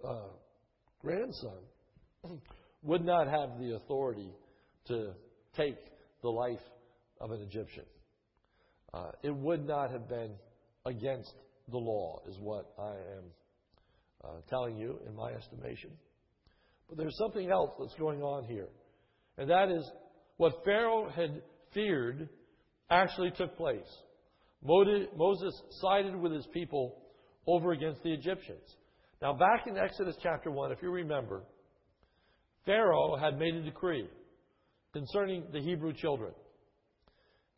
uh, 0.08 0.30
grandson, 1.02 1.60
would 2.84 3.06
not 3.06 3.28
have 3.28 3.58
the 3.60 3.76
authority 3.76 4.32
to 4.88 5.14
take 5.56 5.78
the 6.22 6.30
life 6.30 6.60
of 7.20 7.32
an 7.32 7.42
Egyptian. 7.42 7.86
Uh, 8.98 9.12
it 9.22 9.36
would 9.36 9.68
not 9.68 9.92
have 9.92 10.10
been 10.10 10.32
against 10.86 11.34
the 11.70 11.78
law, 11.78 12.20
is 12.28 12.38
what 12.40 12.66
I 12.80 12.92
am 12.92 13.24
uh, 14.24 14.28
telling 14.50 14.76
you 14.76 15.00
in 15.06 15.16
my 15.16 15.32
estimation. 15.34 15.92
But 16.90 16.98
there's 16.98 17.18
something 17.18 17.52
else 17.52 17.72
that's 17.80 17.94
going 18.00 18.24
on 18.24 18.46
here. 18.46 18.70
And 19.38 19.50
that 19.50 19.70
is 19.70 19.88
what 20.38 20.64
Pharaoh 20.66 21.10
had 21.10 21.42
feared 21.74 22.28
actually 22.90 23.32
took 23.38 23.56
place. 23.56 23.86
Moses 24.64 25.62
sided 25.82 26.16
with 26.16 26.32
his 26.32 26.48
people 26.52 26.98
over 27.46 27.74
against 27.74 28.02
the 28.02 28.14
Egyptians. 28.14 28.76
Now, 29.22 29.34
back 29.34 29.68
in 29.68 29.78
Exodus 29.78 30.16
chapter 30.24 30.50
1, 30.50 30.72
if 30.72 30.82
you 30.82 30.90
remember, 30.90 31.44
Pharaoh 32.66 33.16
had 33.16 33.38
made 33.38 33.54
a 33.54 33.62
decree 33.62 34.10
concerning 34.94 35.44
the 35.54 35.62
Hebrew 35.62 35.94
children. 35.94 36.32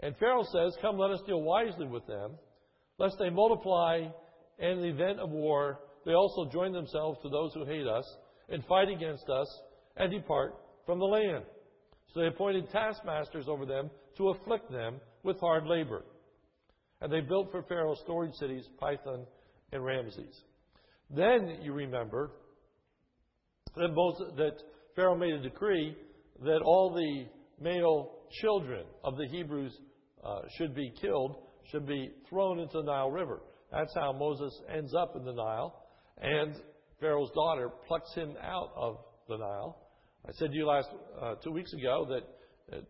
And 0.01 0.15
Pharaoh 0.17 0.43
says, 0.43 0.77
Come, 0.81 0.97
let 0.97 1.11
us 1.11 1.21
deal 1.27 1.41
wisely 1.41 1.87
with 1.87 2.05
them, 2.07 2.31
lest 2.97 3.15
they 3.19 3.29
multiply, 3.29 4.07
and 4.59 4.71
in 4.71 4.81
the 4.81 4.89
event 4.89 5.19
of 5.19 5.29
war, 5.29 5.79
they 6.05 6.13
also 6.13 6.49
join 6.51 6.71
themselves 6.71 7.19
to 7.21 7.29
those 7.29 7.53
who 7.53 7.65
hate 7.65 7.87
us, 7.87 8.05
and 8.49 8.63
fight 8.65 8.89
against 8.89 9.29
us, 9.29 9.47
and 9.97 10.11
depart 10.11 10.55
from 10.85 10.99
the 10.99 11.05
land. 11.05 11.43
So 12.13 12.21
they 12.21 12.27
appointed 12.27 12.69
taskmasters 12.71 13.47
over 13.47 13.65
them 13.65 13.89
to 14.17 14.29
afflict 14.29 14.71
them 14.71 14.99
with 15.23 15.39
hard 15.39 15.65
labor. 15.65 16.03
And 17.01 17.11
they 17.11 17.21
built 17.21 17.51
for 17.51 17.63
Pharaoh 17.63 17.95
storage 17.95 18.33
cities, 18.35 18.67
Pithom 18.81 19.25
and 19.71 19.85
Ramses. 19.85 20.43
Then 21.09 21.59
you 21.61 21.73
remember 21.73 22.31
that, 23.75 23.89
Moses, 23.93 24.33
that 24.37 24.57
Pharaoh 24.95 25.17
made 25.17 25.33
a 25.33 25.41
decree 25.41 25.95
that 26.43 26.61
all 26.63 26.93
the 26.93 27.25
male 27.63 28.11
children 28.41 28.85
of 29.03 29.17
the 29.17 29.27
Hebrews 29.27 29.77
uh, 30.23 30.41
should 30.57 30.75
be 30.75 30.93
killed, 31.01 31.35
should 31.71 31.87
be 31.87 32.11
thrown 32.29 32.59
into 32.59 32.77
the 32.77 32.83
Nile 32.83 33.11
River. 33.11 33.41
That's 33.71 33.93
how 33.95 34.11
Moses 34.11 34.53
ends 34.73 34.93
up 34.93 35.15
in 35.15 35.23
the 35.23 35.33
Nile. 35.33 35.83
And 36.21 36.55
Pharaoh's 36.99 37.31
daughter 37.31 37.69
plucks 37.87 38.13
him 38.13 38.35
out 38.41 38.71
of 38.75 38.97
the 39.27 39.37
Nile. 39.37 39.77
I 40.27 40.31
said 40.33 40.51
to 40.51 40.57
you 40.57 40.65
last 40.65 40.89
uh, 41.21 41.35
two 41.35 41.51
weeks 41.51 41.71
ago 41.73 42.05
that 42.09 42.75
uh, 42.75 42.81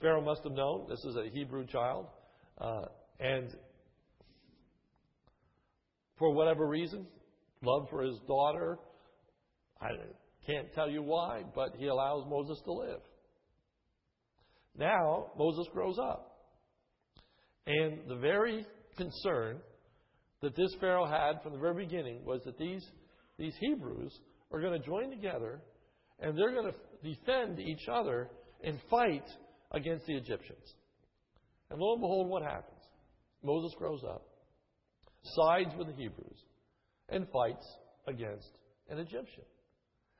Pharaoh 0.00 0.20
must 0.20 0.42
have 0.44 0.52
known 0.52 0.86
this 0.88 1.02
is 1.04 1.16
a 1.16 1.30
Hebrew 1.32 1.66
child, 1.66 2.06
uh, 2.60 2.82
and 3.20 3.48
for 6.18 6.34
whatever 6.34 6.66
reason, 6.66 7.06
love 7.62 7.88
for 7.88 8.02
his 8.02 8.18
daughter. 8.28 8.78
I 9.80 9.88
can't 10.46 10.72
tell 10.74 10.90
you 10.90 11.02
why, 11.02 11.44
but 11.54 11.74
he 11.78 11.86
allows 11.86 12.26
Moses 12.28 12.60
to 12.64 12.72
live. 12.72 13.00
Now, 14.76 15.32
Moses 15.38 15.66
grows 15.72 15.98
up. 15.98 16.31
And 17.66 18.00
the 18.08 18.16
very 18.16 18.66
concern 18.96 19.58
that 20.40 20.56
this 20.56 20.74
Pharaoh 20.80 21.06
had 21.06 21.42
from 21.42 21.52
the 21.52 21.58
very 21.58 21.84
beginning 21.84 22.24
was 22.24 22.42
that 22.44 22.58
these, 22.58 22.84
these 23.38 23.54
Hebrews 23.60 24.18
are 24.52 24.60
going 24.60 24.80
to 24.80 24.86
join 24.86 25.10
together 25.10 25.60
and 26.18 26.36
they're 26.36 26.52
going 26.52 26.72
to 26.72 27.08
defend 27.08 27.58
each 27.58 27.88
other 27.90 28.28
and 28.62 28.78
fight 28.90 29.24
against 29.72 30.06
the 30.06 30.14
Egyptians. 30.14 30.74
And 31.70 31.80
lo 31.80 31.94
and 31.94 32.00
behold, 32.00 32.28
what 32.28 32.42
happens? 32.42 32.80
Moses 33.42 33.74
grows 33.78 34.02
up, 34.04 34.22
sides 35.24 35.70
with 35.76 35.88
the 35.88 35.94
Hebrews, 35.94 36.44
and 37.08 37.26
fights 37.32 37.66
against 38.06 38.48
an 38.88 38.98
Egyptian. 38.98 39.44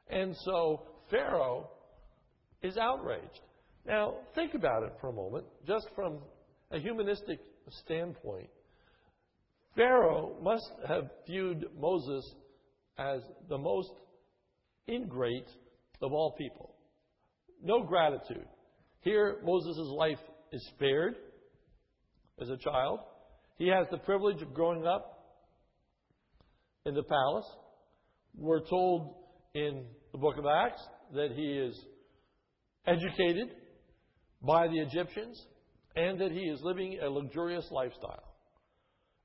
And 0.09 0.35
so 0.45 0.83
Pharaoh 1.11 1.71
is 2.63 2.77
outraged. 2.77 3.41
Now, 3.87 4.15
think 4.35 4.55
about 4.55 4.85
it 4.85 4.93
for 5.01 5.09
a 5.09 5.13
moment, 5.13 5.45
just 5.67 5.87
from 5.95 6.19
a 6.73 6.79
humanistic 6.79 7.39
standpoint. 7.85 8.49
Pharaoh 9.77 10.37
must 10.43 10.71
have 10.89 11.05
viewed 11.27 11.67
Moses 11.79 12.25
as 12.99 13.21
the 13.49 13.59
most 13.59 13.91
ingrate 14.89 15.49
of 16.01 16.13
all 16.13 16.35
people. 16.37 16.75
No 17.63 17.83
gratitude. 17.83 18.47
Here, 19.01 19.39
Moses' 19.45 19.89
life 19.97 20.19
is 20.53 20.67
spared 20.75 21.15
as 22.41 22.49
a 22.49 22.57
child. 22.57 23.01
He 23.57 23.69
has 23.69 23.87
the 23.91 23.99
privilege 23.99 24.43
of 24.43 24.53
growing 24.53 24.87
up 24.87 25.19
in 26.85 26.95
the 26.95 27.03
palace. 27.03 27.47
We're 28.37 28.67
told 28.67 29.15
in 29.55 29.85
the 30.13 30.19
book 30.19 30.37
of 30.39 30.47
Acts 30.47 30.83
that 31.15 31.33
he 31.35 31.43
is 31.43 31.79
educated 32.87 33.49
by 34.43 34.67
the 34.67 34.79
Egyptians 34.81 35.47
and 35.97 36.19
that 36.21 36.33
he 36.33 36.41
is 36.41 36.61
living 36.63 36.99
a 37.03 37.09
luxurious 37.09 37.67
lifestyle. 37.71 38.33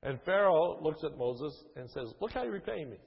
And 0.02 0.20
Pharaoh 0.24 0.78
looks 0.82 1.02
at 1.04 1.18
Moses 1.18 1.52
and 1.76 1.90
says, 1.90 2.12
Look 2.20 2.32
how 2.32 2.44
you 2.44 2.50
repay 2.50 2.84
me. 2.84 2.98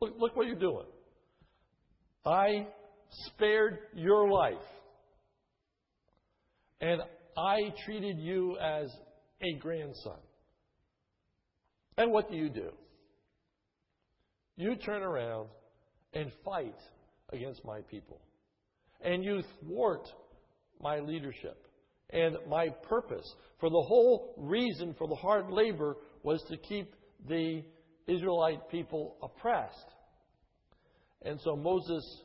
Look, 0.00 0.14
look 0.18 0.36
what 0.36 0.46
you're 0.46 0.56
doing. 0.56 0.86
I 2.24 2.66
spared 3.26 3.78
your 3.94 4.30
life. 4.30 4.54
And 6.80 7.02
I 7.36 7.74
treated 7.84 8.18
you 8.18 8.56
as 8.58 8.90
a 9.42 9.58
grandson. 9.58 10.18
And 11.98 12.10
what 12.10 12.30
do 12.30 12.36
you 12.36 12.48
do? 12.48 12.70
You 14.56 14.76
turn 14.76 15.02
around 15.02 15.48
and 16.14 16.30
fight 16.44 16.78
against 17.30 17.64
my 17.64 17.80
people. 17.82 18.20
And 19.02 19.22
you 19.22 19.42
thwart 19.62 20.08
my 20.82 21.00
leadership 21.00 21.66
and 22.10 22.36
my 22.48 22.68
purpose. 22.88 23.34
For 23.58 23.70
the 23.70 23.82
whole 23.82 24.34
reason 24.36 24.94
for 24.98 25.06
the 25.08 25.14
hard 25.14 25.50
labor 25.50 25.96
was 26.22 26.42
to 26.48 26.56
keep 26.56 26.94
the 27.28 27.62
Israelite 28.06 28.68
people 28.70 29.16
oppressed. 29.22 29.94
And 31.22 31.40
so 31.40 31.54
Moses' 31.54 32.22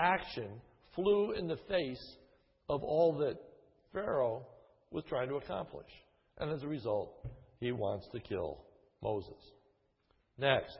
action 0.00 0.48
flew 0.94 1.32
in 1.32 1.46
the 1.46 1.58
face 1.68 2.16
of 2.68 2.82
all 2.82 3.18
that 3.18 3.36
Pharaoh 3.92 4.46
was 4.90 5.04
trying 5.08 5.28
to 5.28 5.36
accomplish. 5.36 5.90
And 6.38 6.50
as 6.50 6.62
a 6.62 6.68
result, 6.68 7.14
he 7.60 7.72
wants 7.72 8.08
to 8.12 8.20
kill 8.20 8.64
Moses. 9.02 9.38
Next, 10.38 10.76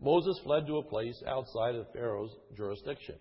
Moses 0.00 0.40
fled 0.42 0.66
to 0.66 0.78
a 0.78 0.82
place 0.82 1.22
outside 1.26 1.76
of 1.76 1.92
Pharaoh's 1.92 2.34
jurisdiction. 2.56 3.16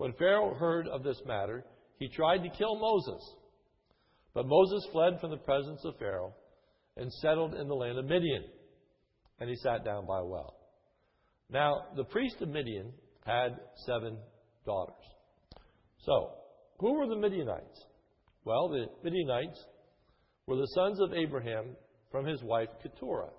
When 0.00 0.14
Pharaoh 0.14 0.54
heard 0.54 0.88
of 0.88 1.02
this 1.02 1.20
matter, 1.26 1.62
he 1.98 2.08
tried 2.08 2.38
to 2.38 2.48
kill 2.48 2.74
Moses. 2.78 3.34
But 4.32 4.46
Moses 4.46 4.88
fled 4.92 5.20
from 5.20 5.30
the 5.30 5.36
presence 5.36 5.84
of 5.84 5.98
Pharaoh 5.98 6.32
and 6.96 7.12
settled 7.12 7.52
in 7.52 7.68
the 7.68 7.74
land 7.74 7.98
of 7.98 8.06
Midian. 8.06 8.44
And 9.40 9.50
he 9.50 9.56
sat 9.56 9.84
down 9.84 10.06
by 10.06 10.20
a 10.20 10.24
well. 10.24 10.56
Now, 11.50 11.82
the 11.96 12.04
priest 12.04 12.36
of 12.40 12.48
Midian 12.48 12.94
had 13.26 13.50
seven 13.84 14.16
daughters. 14.64 15.04
So, 15.98 16.30
who 16.78 16.94
were 16.94 17.06
the 17.06 17.20
Midianites? 17.20 17.84
Well, 18.46 18.70
the 18.70 18.86
Midianites 19.04 19.62
were 20.46 20.56
the 20.56 20.72
sons 20.76 20.98
of 20.98 21.12
Abraham 21.12 21.76
from 22.10 22.24
his 22.24 22.42
wife 22.42 22.70
Keturah. 22.82 23.32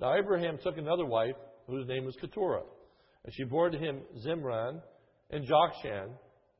Now, 0.00 0.14
Abraham 0.14 0.56
took 0.62 0.78
another 0.78 1.04
wife 1.04 1.36
whose 1.66 1.86
name 1.86 2.06
was 2.06 2.16
Keturah, 2.18 2.64
and 3.24 3.34
she 3.34 3.44
bore 3.44 3.68
to 3.68 3.76
him 3.76 4.00
Zimran 4.26 4.80
and 5.30 5.46
Jokshan 5.46 6.10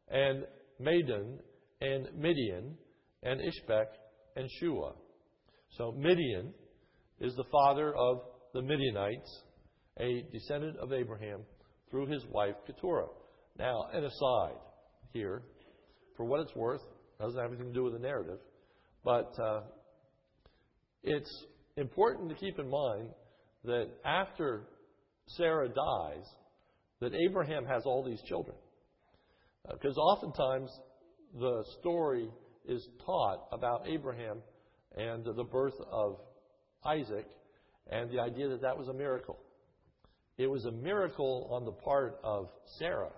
and 0.09 0.45
Medan 0.79 1.39
and 1.81 2.09
Midian 2.17 2.77
and 3.23 3.41
Ishbak 3.41 3.87
and 4.37 4.49
Shuah. 4.63 4.95
So, 5.77 5.93
Midian 5.93 6.53
is 7.21 7.35
the 7.37 7.45
father 7.51 7.95
of 7.95 8.23
the 8.55 8.63
Midianites, 8.63 9.43
a 9.99 10.25
descendant 10.33 10.77
of 10.79 10.93
Abraham 10.93 11.41
through 11.91 12.07
his 12.07 12.25
wife 12.31 12.55
Keturah. 12.67 13.09
Now, 13.59 13.87
an 13.93 14.05
aside 14.05 14.59
here, 15.13 15.43
for 16.17 16.25
what 16.25 16.41
it's 16.41 16.55
worth, 16.57 16.81
doesn't 17.21 17.39
have 17.39 17.51
anything 17.51 17.69
to 17.69 17.75
do 17.75 17.85
with 17.85 17.93
the 17.93 17.99
narrative, 17.99 18.39
but 19.05 19.33
uh, 19.43 19.61
it's 21.03 21.47
important 21.77 22.31
to 22.31 22.35
keep 22.35 22.59
in 22.59 22.69
mind 22.69 23.11
that 23.65 23.89
after 24.05 24.65
Sarah 25.27 25.69
dies, 25.69 26.25
that 27.01 27.15
Abraham 27.15 27.65
has 27.65 27.83
all 27.85 28.05
these 28.05 28.23
children. 28.23 28.57
Because 29.71 29.97
uh, 29.97 30.01
oftentimes 30.01 30.71
the 31.39 31.65
story 31.81 32.29
is 32.67 32.87
taught 33.05 33.49
about 33.53 33.87
Abraham 33.87 34.39
and 34.97 35.25
the 35.25 35.45
birth 35.45 35.75
of 35.91 36.17
Isaac 36.85 37.27
and 37.91 38.11
the 38.11 38.21
idea 38.21 38.49
that 38.49 38.63
that 38.63 38.77
was 38.77 38.89
a 38.89 38.93
miracle. 38.93 39.39
It 40.39 40.49
was 40.49 40.65
a 40.65 40.71
miracle 40.71 41.49
on 41.53 41.65
the 41.65 41.73
part 41.73 42.19
of 42.25 42.49
Sarah 42.79 43.13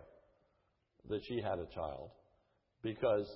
that 1.09 1.21
she 1.29 1.41
had 1.41 1.59
a 1.59 1.67
child 1.75 2.11
because 2.83 3.27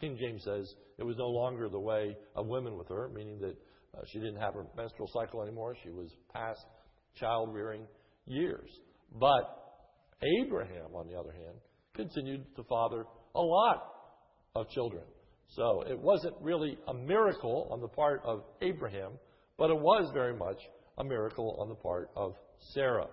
King 0.00 0.16
James 0.20 0.42
says 0.44 0.72
it 0.98 1.04
was 1.04 1.16
no 1.16 1.28
longer 1.28 1.68
the 1.68 1.80
way 1.80 2.16
of 2.34 2.46
women 2.46 2.76
with 2.76 2.88
her, 2.88 3.10
meaning 3.14 3.38
that 3.40 3.56
uh, 3.96 4.02
she 4.12 4.18
didn't 4.18 4.40
have 4.40 4.54
her 4.54 4.66
menstrual 4.76 5.08
cycle 5.12 5.42
anymore. 5.42 5.74
She 5.82 5.90
was 5.90 6.10
past 6.32 6.64
child 7.18 7.54
rearing 7.54 7.86
years. 8.26 8.70
But 9.12 9.56
Abraham, 10.40 10.94
on 10.94 11.08
the 11.08 11.18
other 11.18 11.32
hand, 11.32 11.56
continued 11.94 12.44
to 12.56 12.62
father 12.64 13.04
a 13.34 13.40
lot 13.40 13.92
of 14.54 14.68
children. 14.70 15.02
So 15.48 15.82
it 15.88 15.98
wasn't 15.98 16.34
really 16.40 16.78
a 16.88 16.94
miracle 16.94 17.68
on 17.70 17.80
the 17.80 17.88
part 17.88 18.22
of 18.24 18.42
Abraham, 18.62 19.12
but 19.58 19.70
it 19.70 19.78
was 19.78 20.10
very 20.12 20.34
much 20.34 20.58
a 20.98 21.04
miracle 21.04 21.56
on 21.60 21.68
the 21.68 21.74
part 21.74 22.10
of 22.16 22.34
Sarah. 22.72 23.06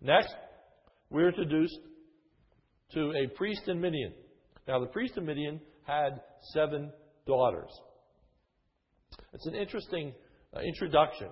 Next, 0.00 0.34
we're 1.10 1.28
introduced 1.28 1.78
to 2.94 3.12
a 3.12 3.28
priest 3.36 3.62
in 3.68 3.80
Midian. 3.80 4.12
Now, 4.66 4.80
the 4.80 4.86
priest 4.86 5.16
in 5.16 5.26
Midian 5.26 5.60
had 5.84 6.20
seven 6.52 6.92
daughters. 7.26 7.70
It's 9.32 9.46
an 9.46 9.54
interesting 9.54 10.12
uh, 10.56 10.60
introduction 10.60 11.28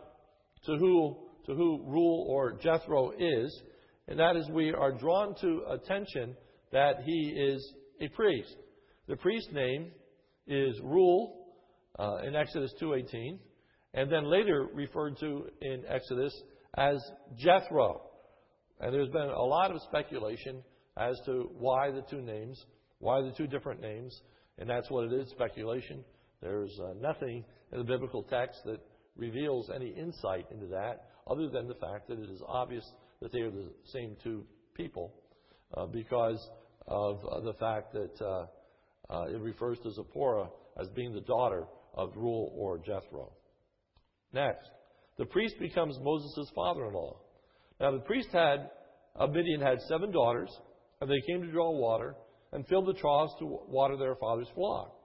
to 0.66 0.76
who, 0.76 1.16
to 1.46 1.54
who 1.54 1.82
Reuel 1.86 2.26
or 2.28 2.52
Jethro 2.52 3.12
is, 3.18 3.62
and 4.10 4.18
that 4.18 4.36
is 4.36 4.48
we 4.50 4.72
are 4.72 4.92
drawn 4.92 5.34
to 5.40 5.62
attention 5.70 6.36
that 6.72 6.96
he 7.04 7.32
is 7.36 7.74
a 8.00 8.08
priest. 8.08 8.56
The 9.08 9.16
priest's 9.16 9.52
name 9.52 9.92
is 10.48 10.78
Reuel 10.82 11.32
uh, 11.98 12.16
in 12.26 12.34
Exodus 12.34 12.74
2:18, 12.82 13.38
and 13.94 14.10
then 14.10 14.24
later 14.24 14.68
referred 14.74 15.16
to 15.18 15.46
in 15.62 15.84
Exodus 15.88 16.34
as 16.76 16.98
Jethro. 17.38 18.02
And 18.80 18.92
there's 18.92 19.10
been 19.10 19.28
a 19.28 19.42
lot 19.42 19.70
of 19.70 19.80
speculation 19.82 20.62
as 20.96 21.20
to 21.26 21.50
why 21.58 21.90
the 21.90 22.02
two 22.02 22.20
names, 22.20 22.64
why 22.98 23.20
the 23.22 23.32
two 23.32 23.46
different 23.46 23.80
names, 23.80 24.20
and 24.58 24.68
that's 24.68 24.90
what 24.90 25.04
it 25.04 25.12
is 25.12 25.30
speculation. 25.30 26.04
There's 26.42 26.76
uh, 26.82 26.94
nothing 27.00 27.44
in 27.72 27.78
the 27.78 27.84
biblical 27.84 28.24
text 28.24 28.60
that 28.64 28.80
reveals 29.16 29.70
any 29.74 29.90
insight 29.90 30.46
into 30.50 30.66
that 30.66 31.10
other 31.26 31.48
than 31.48 31.68
the 31.68 31.74
fact 31.74 32.08
that 32.08 32.18
it 32.18 32.30
is 32.30 32.42
obvious 32.48 32.84
that 33.20 33.32
they 33.32 33.40
are 33.40 33.50
the 33.50 33.70
same 33.92 34.16
two 34.22 34.44
people 34.74 35.12
uh, 35.76 35.86
because 35.86 36.48
of 36.86 37.18
uh, 37.24 37.40
the 37.40 37.52
fact 37.54 37.92
that 37.92 38.24
uh, 38.24 38.46
uh, 39.10 39.26
it 39.26 39.40
refers 39.40 39.78
to 39.80 39.90
Zipporah 39.90 40.48
as 40.80 40.88
being 40.90 41.12
the 41.12 41.20
daughter 41.20 41.64
of 41.94 42.12
Reuel 42.16 42.52
or 42.56 42.78
Jethro. 42.78 43.32
Next, 44.32 44.70
the 45.18 45.26
priest 45.26 45.56
becomes 45.58 45.98
Moses' 46.00 46.50
father 46.54 46.86
in 46.86 46.94
law. 46.94 47.18
Now, 47.80 47.90
the 47.92 48.00
priest 48.00 48.28
had, 48.32 48.70
of 49.16 49.32
Midian 49.32 49.60
had 49.60 49.80
seven 49.82 50.12
daughters, 50.12 50.50
and 51.00 51.10
they 51.10 51.20
came 51.26 51.42
to 51.42 51.50
draw 51.50 51.70
water 51.70 52.14
and 52.52 52.66
filled 52.68 52.86
the 52.86 52.98
troughs 52.98 53.32
to 53.40 53.58
water 53.68 53.96
their 53.96 54.14
father's 54.16 54.48
flock. 54.54 54.96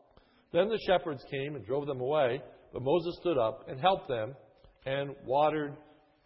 Then 0.53 0.69
the 0.69 0.79
shepherds 0.87 1.23
came 1.29 1.55
and 1.55 1.65
drove 1.65 1.85
them 1.85 1.99
away, 1.99 2.41
but 2.71 2.81
Moses 2.81 3.17
stood 3.19 3.37
up 3.37 3.67
and 3.67 3.79
helped 3.79 4.07
them 4.07 4.35
and 4.85 5.15
watered 5.25 5.75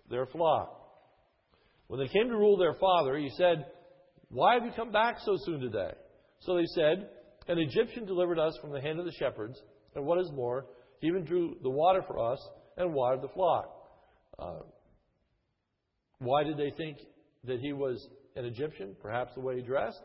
their 0.10 0.25
flock. 0.28 0.79
When 1.89 1.99
they 1.99 2.08
came 2.08 2.30
to 2.30 2.38
Reuel 2.38 2.58
their 2.58 2.75
father, 2.75 3.17
he 3.17 3.32
said, 3.36 3.65
Why 4.30 4.54
have 4.54 4.63
you 4.63 4.71
come 4.75 4.91
back 4.91 5.17
so 5.25 5.36
soon 5.43 5.60
today? 5.60 5.89
So 6.41 6.56
they 6.56 6.67
said, 6.75 7.10
An 7.47 7.58
Egyptian 7.58 8.06
delivered 8.06 8.38
us 8.38 8.56
from 8.62 8.71
the 8.71 8.80
hand 8.80 8.99
of 8.99 9.06
the 9.06 9.12
shepherds, 9.12 9.60
and 9.95 10.06
what 10.06 10.19
is 10.19 10.32
more, 10.32 10.67
he 11.02 11.08
even 11.08 11.25
drew 11.25 11.58
the 11.63 11.69
water 11.69 12.04
for 12.06 12.19
us 12.32 12.39
and 12.78 12.93
watered 12.93 13.23
the 13.23 13.30
flock. 13.30 13.73
Uh, 14.38 14.60
why 16.19 16.43
did 16.43 16.58
they 16.58 16.71
think 16.78 16.97
that 17.45 17.60
he 17.60 17.73
was 17.73 18.08
an 18.36 18.45
Egyptian? 18.45 18.95
Perhaps 19.02 19.34
the 19.34 19.41
way 19.41 19.56
he 19.56 19.63
dressed. 19.63 20.04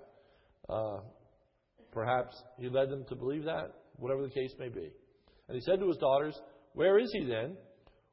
Uh, 0.71 1.01
perhaps 1.93 2.35
he 2.59 2.71
led 2.71 2.89
them 2.89 3.05
to 3.11 3.15
believe 3.15 3.45
that, 3.45 3.75
whatever 3.97 4.23
the 4.23 4.31
case 4.31 4.55
may 4.59 4.71
be. 4.71 4.91
And 5.49 5.55
he 5.55 5.61
said 5.61 5.81
to 5.81 5.89
his 5.89 5.99
daughters, 5.99 6.35
Where 6.73 6.99
is 6.99 7.11
he 7.13 7.27
then? 7.27 7.59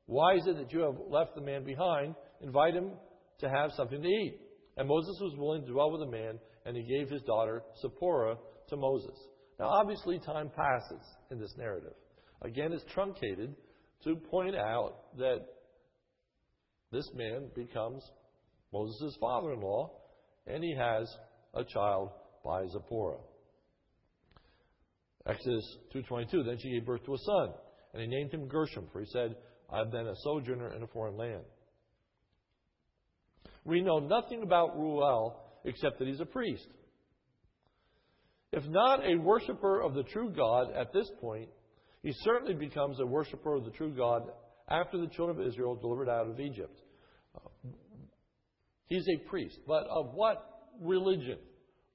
Why 0.07 0.35
is 0.35 0.45
it 0.45 0.57
that 0.57 0.73
you 0.73 0.81
have 0.81 0.95
left 1.09 1.35
the 1.35 1.41
man 1.41 1.63
behind? 1.63 2.15
Invite 2.41 2.73
him 2.73 2.91
to 3.41 3.49
have 3.49 3.71
something 3.75 4.01
to 4.01 4.07
eat. 4.07 4.39
And 4.77 4.87
Moses 4.87 5.17
was 5.21 5.35
willing 5.37 5.65
to 5.65 5.71
dwell 5.71 5.91
with 5.91 6.01
the 6.01 6.11
man, 6.11 6.39
and 6.65 6.75
he 6.75 6.83
gave 6.83 7.09
his 7.09 7.21
daughter 7.23 7.63
Zipporah 7.81 8.37
to 8.69 8.77
Moses. 8.77 9.17
Now, 9.59 9.67
obviously, 9.67 10.19
time 10.19 10.49
passes 10.49 11.05
in 11.29 11.39
this 11.39 11.53
narrative. 11.57 11.93
Again, 12.41 12.71
it's 12.71 12.85
truncated 12.93 13.55
to 14.03 14.15
point 14.15 14.55
out 14.55 15.17
that 15.17 15.39
this 16.91 17.07
man 17.13 17.49
becomes 17.55 18.03
Moses' 18.73 19.17
father 19.19 19.53
in 19.53 19.61
law, 19.61 19.91
and 20.47 20.63
he 20.63 20.75
has 20.75 21.13
a 21.53 21.63
child 21.63 22.09
by 22.43 22.65
Zipporah. 22.67 23.19
Exodus 25.27 25.77
2.22, 25.93 26.45
Then 26.45 26.57
she 26.59 26.71
gave 26.71 26.85
birth 26.85 27.05
to 27.05 27.13
a 27.13 27.17
son, 27.17 27.53
and 27.93 28.01
he 28.01 28.07
named 28.07 28.31
him 28.31 28.47
Gershom, 28.47 28.87
for 28.91 29.01
he 29.01 29.07
said, 29.11 29.35
I 29.71 29.79
have 29.79 29.91
been 29.91 30.07
a 30.07 30.15
sojourner 30.23 30.73
in 30.75 30.83
a 30.83 30.87
foreign 30.87 31.17
land. 31.17 31.43
We 33.63 33.81
know 33.81 33.99
nothing 33.99 34.43
about 34.43 34.77
Reuel 34.77 35.39
except 35.63 35.99
that 35.99 36.07
he's 36.07 36.19
a 36.19 36.25
priest. 36.25 36.67
If 38.51 38.65
not 38.65 39.05
a 39.05 39.15
worshiper 39.15 39.81
of 39.81 39.93
the 39.93 40.03
true 40.03 40.29
God 40.29 40.73
at 40.75 40.91
this 40.91 41.09
point, 41.21 41.49
he 42.03 42.13
certainly 42.23 42.53
becomes 42.53 42.99
a 42.99 43.05
worshiper 43.05 43.55
of 43.55 43.65
the 43.65 43.71
true 43.71 43.95
God 43.95 44.23
after 44.69 44.97
the 44.97 45.07
children 45.07 45.39
of 45.39 45.47
Israel 45.47 45.75
delivered 45.75 46.09
out 46.09 46.27
of 46.27 46.39
Egypt. 46.39 46.81
He's 48.87 49.05
a 49.07 49.29
priest, 49.29 49.57
but 49.67 49.85
of 49.87 50.13
what 50.13 50.69
religion? 50.81 51.37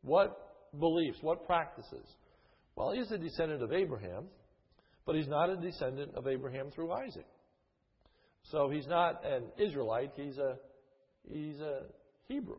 What 0.02 0.34
beliefs? 0.78 1.18
What 1.20 1.46
practices? 1.46 2.06
Well, 2.74 2.92
he's 2.92 3.10
a 3.10 3.18
descendant 3.18 3.62
of 3.62 3.72
Abraham, 3.72 4.26
but 5.04 5.16
he's 5.16 5.28
not 5.28 5.50
a 5.50 5.56
descendant 5.56 6.14
of 6.14 6.26
Abraham 6.26 6.70
through 6.70 6.92
Isaac. 6.92 7.26
So 8.50 8.70
he's 8.70 8.86
not 8.86 9.24
an 9.26 9.44
Israelite, 9.58 10.12
he's 10.16 10.38
a, 10.38 10.56
he's 11.30 11.60
a 11.60 11.82
Hebrew. 12.28 12.58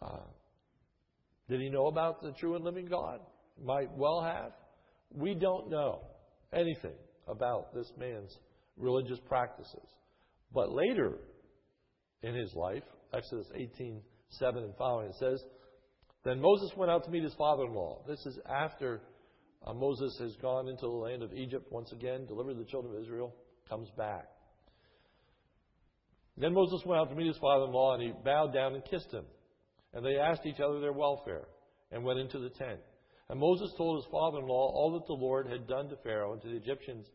Uh, 0.00 0.26
did 1.48 1.60
he 1.60 1.68
know 1.68 1.86
about 1.86 2.22
the 2.22 2.32
true 2.32 2.56
and 2.56 2.64
living 2.64 2.86
God? 2.86 3.20
Might 3.62 3.90
well 3.96 4.22
have. 4.22 4.52
We 5.12 5.34
don't 5.34 5.70
know 5.70 6.00
anything 6.52 6.96
about 7.28 7.74
this 7.74 7.90
man's 7.98 8.36
religious 8.76 9.18
practices. 9.28 9.86
But 10.52 10.72
later 10.72 11.18
in 12.22 12.34
his 12.34 12.54
life, 12.54 12.82
Exodus 13.12 13.46
18 13.54 14.00
7 14.30 14.64
and 14.64 14.74
following, 14.76 15.10
it 15.10 15.16
says, 15.20 15.44
Then 16.24 16.40
Moses 16.40 16.70
went 16.76 16.90
out 16.90 17.04
to 17.04 17.10
meet 17.10 17.22
his 17.22 17.34
father 17.34 17.64
in 17.64 17.74
law. 17.74 18.02
This 18.08 18.24
is 18.26 18.38
after 18.48 19.00
uh, 19.66 19.72
Moses 19.74 20.16
has 20.20 20.34
gone 20.42 20.68
into 20.68 20.82
the 20.82 20.88
land 20.88 21.22
of 21.22 21.32
Egypt 21.32 21.70
once 21.70 21.92
again, 21.92 22.26
delivered 22.26 22.58
the 22.58 22.64
children 22.64 22.94
of 22.96 23.02
Israel, 23.02 23.34
comes 23.68 23.88
back. 23.96 24.26
Then 26.36 26.52
Moses 26.52 26.82
went 26.84 27.00
out 27.00 27.10
to 27.10 27.14
meet 27.14 27.28
his 27.28 27.38
father 27.38 27.66
in 27.66 27.72
law, 27.72 27.94
and 27.94 28.02
he 28.02 28.12
bowed 28.24 28.52
down 28.52 28.74
and 28.74 28.84
kissed 28.84 29.12
him. 29.12 29.24
And 29.92 30.04
they 30.04 30.16
asked 30.16 30.46
each 30.46 30.60
other 30.60 30.80
their 30.80 30.92
welfare, 30.92 31.46
and 31.92 32.04
went 32.04 32.18
into 32.18 32.38
the 32.38 32.50
tent. 32.50 32.80
And 33.28 33.38
Moses 33.38 33.72
told 33.76 34.02
his 34.02 34.10
father 34.10 34.38
in 34.38 34.46
law 34.46 34.72
all 34.74 34.92
that 34.94 35.06
the 35.06 35.12
Lord 35.12 35.46
had 35.46 35.68
done 35.68 35.88
to 35.88 35.96
Pharaoh 36.02 36.32
and 36.32 36.42
to 36.42 36.48
the 36.48 36.56
Egyptians 36.56 37.06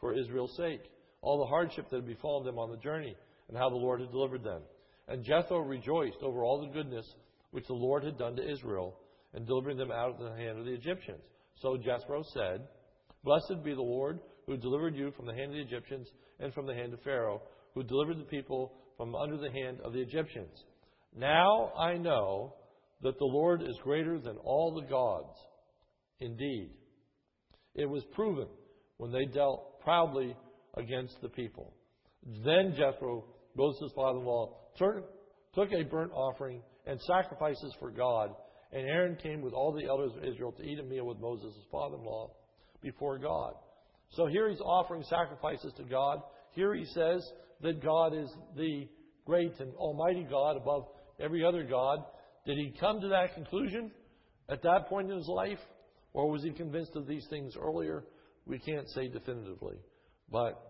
for 0.00 0.14
Israel's 0.14 0.56
sake, 0.56 0.82
all 1.20 1.38
the 1.38 1.46
hardship 1.46 1.90
that 1.90 1.96
had 1.96 2.06
befallen 2.06 2.46
them 2.46 2.58
on 2.58 2.70
the 2.70 2.76
journey, 2.76 3.16
and 3.48 3.56
how 3.56 3.68
the 3.68 3.76
Lord 3.76 4.00
had 4.00 4.12
delivered 4.12 4.44
them. 4.44 4.62
And 5.08 5.24
Jethro 5.24 5.58
rejoiced 5.58 6.22
over 6.22 6.44
all 6.44 6.60
the 6.60 6.72
goodness 6.72 7.06
which 7.50 7.66
the 7.66 7.74
Lord 7.74 8.04
had 8.04 8.18
done 8.18 8.36
to 8.36 8.50
Israel, 8.50 8.96
and 9.34 9.46
delivering 9.46 9.76
them 9.76 9.90
out 9.90 10.10
of 10.10 10.18
the 10.18 10.36
hand 10.36 10.58
of 10.58 10.64
the 10.64 10.72
Egyptians. 10.72 11.22
So 11.56 11.76
Jethro 11.76 12.22
said, 12.32 12.66
Blessed 13.24 13.64
be 13.64 13.74
the 13.74 13.82
Lord 13.82 14.20
who 14.46 14.56
delivered 14.56 14.94
you 14.94 15.10
from 15.10 15.26
the 15.26 15.34
hand 15.34 15.50
of 15.50 15.56
the 15.56 15.62
Egyptians 15.62 16.08
and 16.40 16.54
from 16.54 16.66
the 16.66 16.74
hand 16.74 16.94
of 16.94 17.02
Pharaoh, 17.02 17.42
who 17.74 17.82
delivered 17.82 18.18
the 18.18 18.24
people 18.24 18.72
from 18.96 19.14
under 19.14 19.36
the 19.36 19.50
hand 19.50 19.80
of 19.84 19.92
the 19.92 20.00
Egyptians. 20.00 20.64
Now 21.16 21.72
I 21.78 21.96
know 21.96 22.54
that 23.02 23.18
the 23.18 23.24
Lord 23.24 23.62
is 23.62 23.76
greater 23.82 24.18
than 24.18 24.36
all 24.38 24.74
the 24.74 24.86
gods. 24.88 25.36
Indeed, 26.20 26.70
it 27.74 27.88
was 27.88 28.02
proven 28.12 28.48
when 28.96 29.12
they 29.12 29.24
dealt 29.24 29.80
proudly 29.80 30.36
against 30.76 31.20
the 31.22 31.28
people. 31.28 31.72
Then 32.44 32.74
Jethro, 32.76 33.24
Moses' 33.56 33.92
father 33.94 34.18
in 34.18 34.24
law, 34.24 34.56
took 34.76 35.72
a 35.72 35.84
burnt 35.84 36.12
offering 36.12 36.60
and 36.86 37.00
sacrifices 37.02 37.72
for 37.78 37.90
God, 37.90 38.34
and 38.72 38.86
Aaron 38.86 39.16
came 39.22 39.40
with 39.40 39.54
all 39.54 39.72
the 39.72 39.86
elders 39.86 40.12
of 40.16 40.24
Israel 40.24 40.52
to 40.52 40.62
eat 40.62 40.80
a 40.80 40.82
meal 40.82 41.06
with 41.06 41.18
Moses' 41.20 41.54
father 41.70 41.96
in 41.96 42.04
law 42.04 42.32
before 42.82 43.18
God. 43.18 43.54
So 44.10 44.26
here 44.26 44.48
he's 44.48 44.60
offering 44.60 45.04
sacrifices 45.04 45.72
to 45.76 45.84
God. 45.84 46.20
Here 46.52 46.74
he 46.74 46.84
says 46.86 47.22
that 47.60 47.82
God 47.82 48.14
is 48.14 48.30
the 48.56 48.88
great 49.26 49.58
and 49.60 49.74
almighty 49.74 50.26
God 50.28 50.56
above 50.56 50.86
every 51.20 51.44
other 51.44 51.64
God. 51.64 51.98
Did 52.46 52.56
he 52.56 52.74
come 52.78 53.00
to 53.00 53.08
that 53.08 53.34
conclusion 53.34 53.90
at 54.48 54.62
that 54.62 54.88
point 54.88 55.10
in 55.10 55.16
his 55.16 55.28
life? 55.28 55.58
Or 56.12 56.30
was 56.30 56.42
he 56.42 56.50
convinced 56.50 56.96
of 56.96 57.06
these 57.06 57.26
things 57.28 57.54
earlier? 57.60 58.04
We 58.46 58.58
can't 58.58 58.88
say 58.90 59.08
definitively. 59.08 59.76
But 60.30 60.60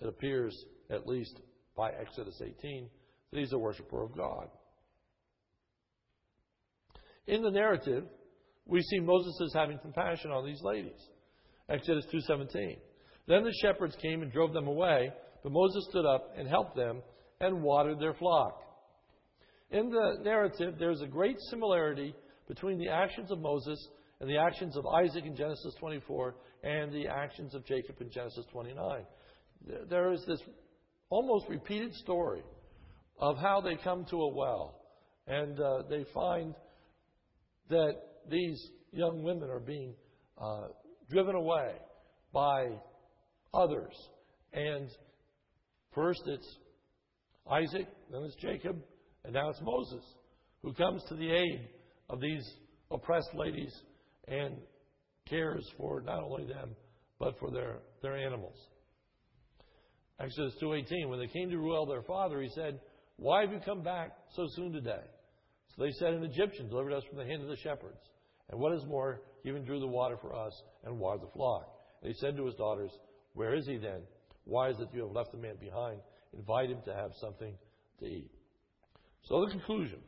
it 0.00 0.08
appears, 0.08 0.54
at 0.90 1.06
least 1.06 1.40
by 1.76 1.90
Exodus 1.90 2.40
18, 2.42 2.88
that 3.32 3.40
he's 3.40 3.52
a 3.52 3.58
worshiper 3.58 4.02
of 4.02 4.16
God. 4.16 4.48
In 7.26 7.42
the 7.42 7.50
narrative, 7.50 8.04
we 8.66 8.82
see 8.82 9.00
Moses 9.00 9.38
as 9.44 9.52
having 9.54 9.78
compassion 9.78 10.30
on 10.30 10.44
these 10.44 10.62
ladies. 10.62 11.00
Exodus 11.68 12.06
2:17. 12.06 12.78
Then 13.26 13.42
the 13.42 13.52
shepherds 13.60 13.96
came 13.96 14.22
and 14.22 14.30
drove 14.30 14.52
them 14.52 14.68
away, 14.68 15.12
but 15.46 15.52
Moses 15.52 15.86
stood 15.90 16.04
up 16.04 16.34
and 16.36 16.48
helped 16.48 16.74
them 16.74 17.00
and 17.40 17.62
watered 17.62 18.00
their 18.00 18.14
flock. 18.14 18.62
In 19.70 19.90
the 19.90 20.16
narrative, 20.24 20.74
there's 20.76 21.02
a 21.02 21.06
great 21.06 21.36
similarity 21.50 22.16
between 22.48 22.78
the 22.78 22.88
actions 22.88 23.30
of 23.30 23.38
Moses 23.38 23.78
and 24.18 24.28
the 24.28 24.38
actions 24.38 24.76
of 24.76 24.84
Isaac 24.86 25.24
in 25.24 25.36
Genesis 25.36 25.72
24 25.78 26.34
and 26.64 26.92
the 26.92 27.06
actions 27.06 27.54
of 27.54 27.64
Jacob 27.64 27.94
in 28.00 28.10
Genesis 28.10 28.44
29. 28.50 29.04
There 29.88 30.10
is 30.10 30.24
this 30.26 30.40
almost 31.10 31.48
repeated 31.48 31.94
story 31.94 32.42
of 33.20 33.38
how 33.38 33.60
they 33.60 33.76
come 33.76 34.04
to 34.06 34.22
a 34.22 34.34
well 34.34 34.80
and 35.28 35.60
uh, 35.60 35.82
they 35.88 36.04
find 36.12 36.56
that 37.70 37.94
these 38.28 38.60
young 38.90 39.22
women 39.22 39.48
are 39.48 39.60
being 39.60 39.94
uh, 40.42 40.66
driven 41.08 41.36
away 41.36 41.74
by 42.32 42.66
others. 43.54 43.94
And 44.52 44.90
first 45.96 46.22
it's 46.26 46.46
Isaac, 47.50 47.88
then 48.12 48.22
it's 48.22 48.36
Jacob, 48.36 48.76
and 49.24 49.32
now 49.32 49.48
it's 49.50 49.60
Moses 49.62 50.04
who 50.62 50.72
comes 50.72 51.02
to 51.08 51.14
the 51.14 51.30
aid 51.30 51.68
of 52.08 52.20
these 52.20 52.48
oppressed 52.90 53.34
ladies 53.34 53.72
and 54.28 54.56
cares 55.28 55.68
for 55.76 56.00
not 56.02 56.22
only 56.22 56.46
them 56.46 56.70
but 57.18 57.36
for 57.40 57.50
their, 57.50 57.78
their 58.02 58.16
animals. 58.16 58.56
Exodus 60.20 60.54
2:18 60.62 61.08
when 61.08 61.18
they 61.18 61.26
came 61.26 61.50
to 61.50 61.58
Reuel 61.58 61.86
their 61.86 62.02
father 62.02 62.40
he 62.40 62.48
said 62.54 62.78
why 63.16 63.40
have 63.40 63.52
you 63.52 63.60
come 63.64 63.82
back 63.82 64.10
so 64.34 64.46
soon 64.54 64.72
today? 64.72 65.02
So 65.74 65.82
they 65.82 65.92
said 65.92 66.12
an 66.12 66.24
Egyptian 66.24 66.68
delivered 66.68 66.92
us 66.92 67.02
from 67.08 67.18
the 67.18 67.24
hand 67.24 67.42
of 67.42 67.48
the 67.48 67.56
shepherds. 67.56 68.00
And 68.50 68.60
what 68.60 68.74
is 68.74 68.84
more 68.86 69.22
he 69.42 69.48
even 69.48 69.64
drew 69.64 69.80
the 69.80 69.86
water 69.86 70.16
for 70.20 70.34
us 70.34 70.52
and 70.84 70.98
watered 70.98 71.22
the 71.22 71.32
flock. 71.32 71.66
And 72.02 72.12
he 72.12 72.18
said 72.18 72.36
to 72.36 72.44
his 72.44 72.54
daughters 72.54 72.90
where 73.32 73.54
is 73.54 73.66
he 73.66 73.78
then 73.78 74.02
why 74.46 74.70
is 74.70 74.76
it 74.80 74.88
you 74.92 75.02
have 75.02 75.12
left 75.12 75.32
the 75.32 75.38
man 75.38 75.56
behind 75.60 76.00
invite 76.32 76.70
him 76.70 76.78
to 76.84 76.94
have 76.94 77.10
something 77.20 77.54
to 78.00 78.06
eat 78.06 78.30
so 79.24 79.44
the 79.44 79.50
conclusion 79.50 79.98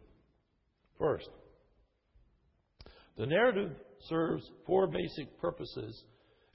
first 0.99 1.29
the 3.19 3.27
narrative 3.27 3.73
serves 4.09 4.49
four 4.65 4.87
basic 4.87 5.41
purposes 5.41 6.05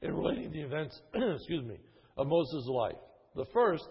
in 0.01 0.13
relating 0.13 0.51
the 0.51 0.61
events, 0.61 0.99
excuse 1.35 1.63
me, 1.65 1.77
of 2.17 2.27
Moses' 2.27 2.67
life. 2.67 2.95
The 3.35 3.45
first 3.53 3.87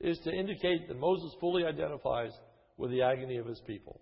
is 0.00 0.18
to 0.24 0.30
indicate 0.30 0.88
that 0.88 0.98
Moses 0.98 1.34
fully 1.40 1.64
identifies 1.64 2.32
with 2.76 2.90
the 2.90 3.02
agony 3.02 3.38
of 3.38 3.46
his 3.46 3.60
people. 3.66 4.00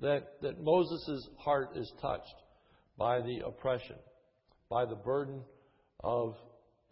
That, 0.00 0.40
that 0.42 0.62
Moses' 0.62 1.28
heart 1.38 1.70
is 1.76 1.90
touched 2.02 2.34
by 2.98 3.20
the 3.20 3.40
oppression, 3.46 3.96
by 4.68 4.84
the 4.84 4.96
burden 4.96 5.40
of 6.04 6.34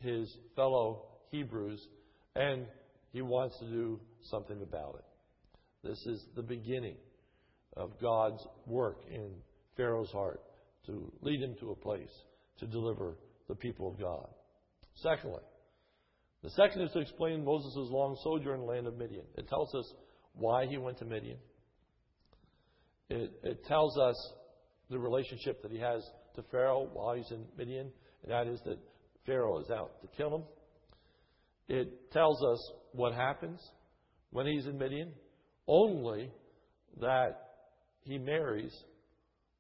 his 0.05 0.37
fellow 0.55 1.07
Hebrews, 1.31 1.81
and 2.37 2.67
he 3.13 3.23
wants 3.23 3.59
to 3.59 3.65
do 3.67 4.01
something 4.31 4.63
about 4.63 4.97
it. 4.99 5.89
This 5.89 5.99
is 6.07 6.25
the 6.37 6.43
beginning 6.43 6.97
of 7.77 8.01
God's 8.01 8.47
work 8.67 8.99
in 9.11 9.31
Pharaoh's 9.77 10.11
heart 10.11 10.41
to 10.87 11.13
lead 11.23 11.43
him 11.43 11.57
to 11.61 11.71
a 11.71 11.75
place 11.75 12.13
to 12.59 12.67
deliver 12.67 13.17
the 13.49 13.55
people 13.55 13.89
of 13.89 13.99
God. 13.99 14.29
Secondly, 14.95 15.43
the 16.43 16.51
second 16.51 16.83
is 16.83 16.93
to 16.93 17.01
explain 17.01 17.45
Moses' 17.45 17.75
long 17.91 18.17
sojourn 18.23 18.61
in 18.61 18.67
the 18.67 18.73
land 18.73 18.87
of 18.87 18.97
Midian. 18.97 19.25
It 19.37 19.49
tells 19.49 19.75
us 19.75 19.93
why 20.35 20.67
he 20.67 20.77
went 20.77 20.99
to 20.99 21.05
Midian. 21.05 21.39
It, 23.11 23.33
it 23.43 23.65
tells 23.67 23.99
us 23.99 24.17
the 24.91 24.99
relationship 24.99 25.63
that 25.63 25.73
he 25.73 25.79
has 25.79 26.03
to 26.37 26.43
Pharaoh 26.51 26.89
while 26.93 27.15
he's 27.15 27.31
in 27.31 27.45
Midian, 27.57 27.91
and 28.23 28.33
that 28.33 28.47
is 28.47 28.61
that 28.65 28.79
Pharaoh 29.27 29.59
is 29.61 29.71
out 29.71 30.01
to 30.03 30.09
kill 30.17 30.35
him. 30.35 30.43
It 31.69 32.13
tells 32.13 32.43
us 32.45 32.73
what 32.93 33.15
happens 33.15 33.61
when 34.31 34.47
he's 34.47 34.67
in 34.67 34.79
Midian, 34.79 35.13
only 35.67 36.31
that 37.01 37.41
he 38.03 38.19
marries 38.19 38.75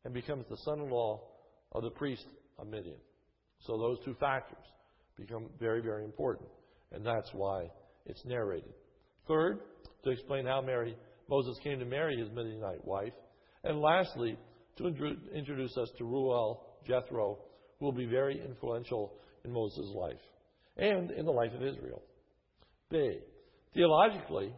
and 0.04 0.12
becomes 0.12 0.44
the 0.48 0.56
son 0.64 0.80
in 0.80 0.90
law 0.90 1.20
of 1.72 1.82
the 1.82 1.90
priest 1.90 2.26
of 2.58 2.66
Midian. 2.66 2.98
So 3.60 3.78
those 3.78 3.98
two 4.04 4.14
factors 4.20 4.64
become 5.16 5.46
very, 5.58 5.80
very 5.80 6.04
important, 6.04 6.48
and 6.92 7.04
that's 7.04 7.30
why 7.32 7.70
it's 8.04 8.24
narrated. 8.26 8.74
Third, 9.26 9.60
to 10.04 10.10
explain 10.10 10.44
how 10.44 10.60
Mary, 10.60 10.96
Moses 11.30 11.56
came 11.64 11.78
to 11.78 11.86
marry 11.86 12.18
his 12.18 12.30
Midianite 12.30 12.84
wife. 12.84 13.14
And 13.62 13.80
lastly, 13.80 14.36
to 14.76 14.86
introduce 15.34 15.76
us 15.78 15.90
to 15.96 16.04
Reuel 16.04 16.60
Jethro, 16.86 17.38
who 17.78 17.86
will 17.86 17.92
be 17.92 18.06
very 18.06 18.38
influential 18.44 19.14
in 19.44 19.52
Moses' 19.52 19.92
life 19.94 20.20
and 20.76 21.10
in 21.10 21.24
the 21.24 21.32
life 21.32 21.52
of 21.54 21.62
Israel. 21.62 22.02
B. 22.90 23.18
Theologically, 23.74 24.52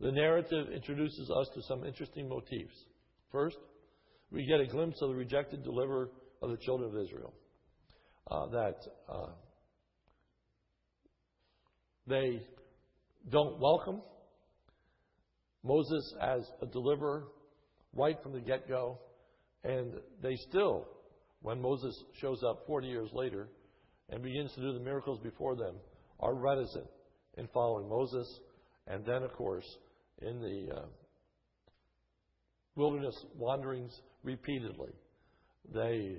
the 0.00 0.12
narrative 0.12 0.68
introduces 0.74 1.30
us 1.30 1.48
to 1.54 1.62
some 1.62 1.84
interesting 1.84 2.28
motifs. 2.28 2.74
First, 3.32 3.56
we 4.30 4.46
get 4.46 4.60
a 4.60 4.66
glimpse 4.66 5.00
of 5.02 5.10
the 5.10 5.14
rejected 5.14 5.62
deliverer 5.64 6.10
of 6.42 6.50
the 6.50 6.56
children 6.58 6.94
of 6.94 7.02
Israel. 7.02 7.34
Uh, 8.30 8.46
that 8.48 8.76
uh, 9.08 9.30
they 12.06 12.42
don't 13.30 13.58
welcome 13.58 14.02
Moses 15.64 16.14
as 16.20 16.42
a 16.62 16.66
deliverer 16.66 17.24
right 17.94 18.16
from 18.22 18.32
the 18.32 18.40
get 18.40 18.68
go, 18.68 18.98
and 19.64 19.94
they 20.22 20.36
still, 20.48 20.86
when 21.40 21.60
Moses 21.60 21.94
shows 22.20 22.42
up 22.42 22.64
40 22.66 22.86
years 22.86 23.08
later 23.12 23.48
and 24.10 24.22
begins 24.22 24.52
to 24.54 24.60
do 24.60 24.72
the 24.72 24.80
miracles 24.80 25.20
before 25.22 25.56
them, 25.56 25.74
are 26.20 26.34
reticent 26.34 26.86
in 27.36 27.48
following 27.48 27.88
Moses, 27.88 28.40
and 28.86 29.04
then, 29.04 29.22
of 29.22 29.32
course, 29.34 29.66
in 30.22 30.40
the 30.40 30.74
uh, 30.74 30.86
wilderness 32.74 33.14
wanderings 33.36 33.92
repeatedly, 34.22 34.90
they 35.72 36.16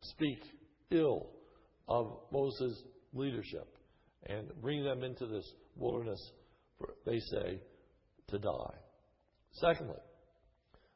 speak 0.00 0.38
ill 0.90 1.26
of 1.88 2.18
Moses' 2.32 2.82
leadership 3.12 3.76
and 4.28 4.48
bring 4.60 4.84
them 4.84 5.02
into 5.02 5.26
this 5.26 5.44
wilderness, 5.76 6.20
for, 6.78 6.94
they 7.04 7.18
say, 7.18 7.60
to 8.28 8.38
die. 8.38 8.74
Secondly, 9.52 9.96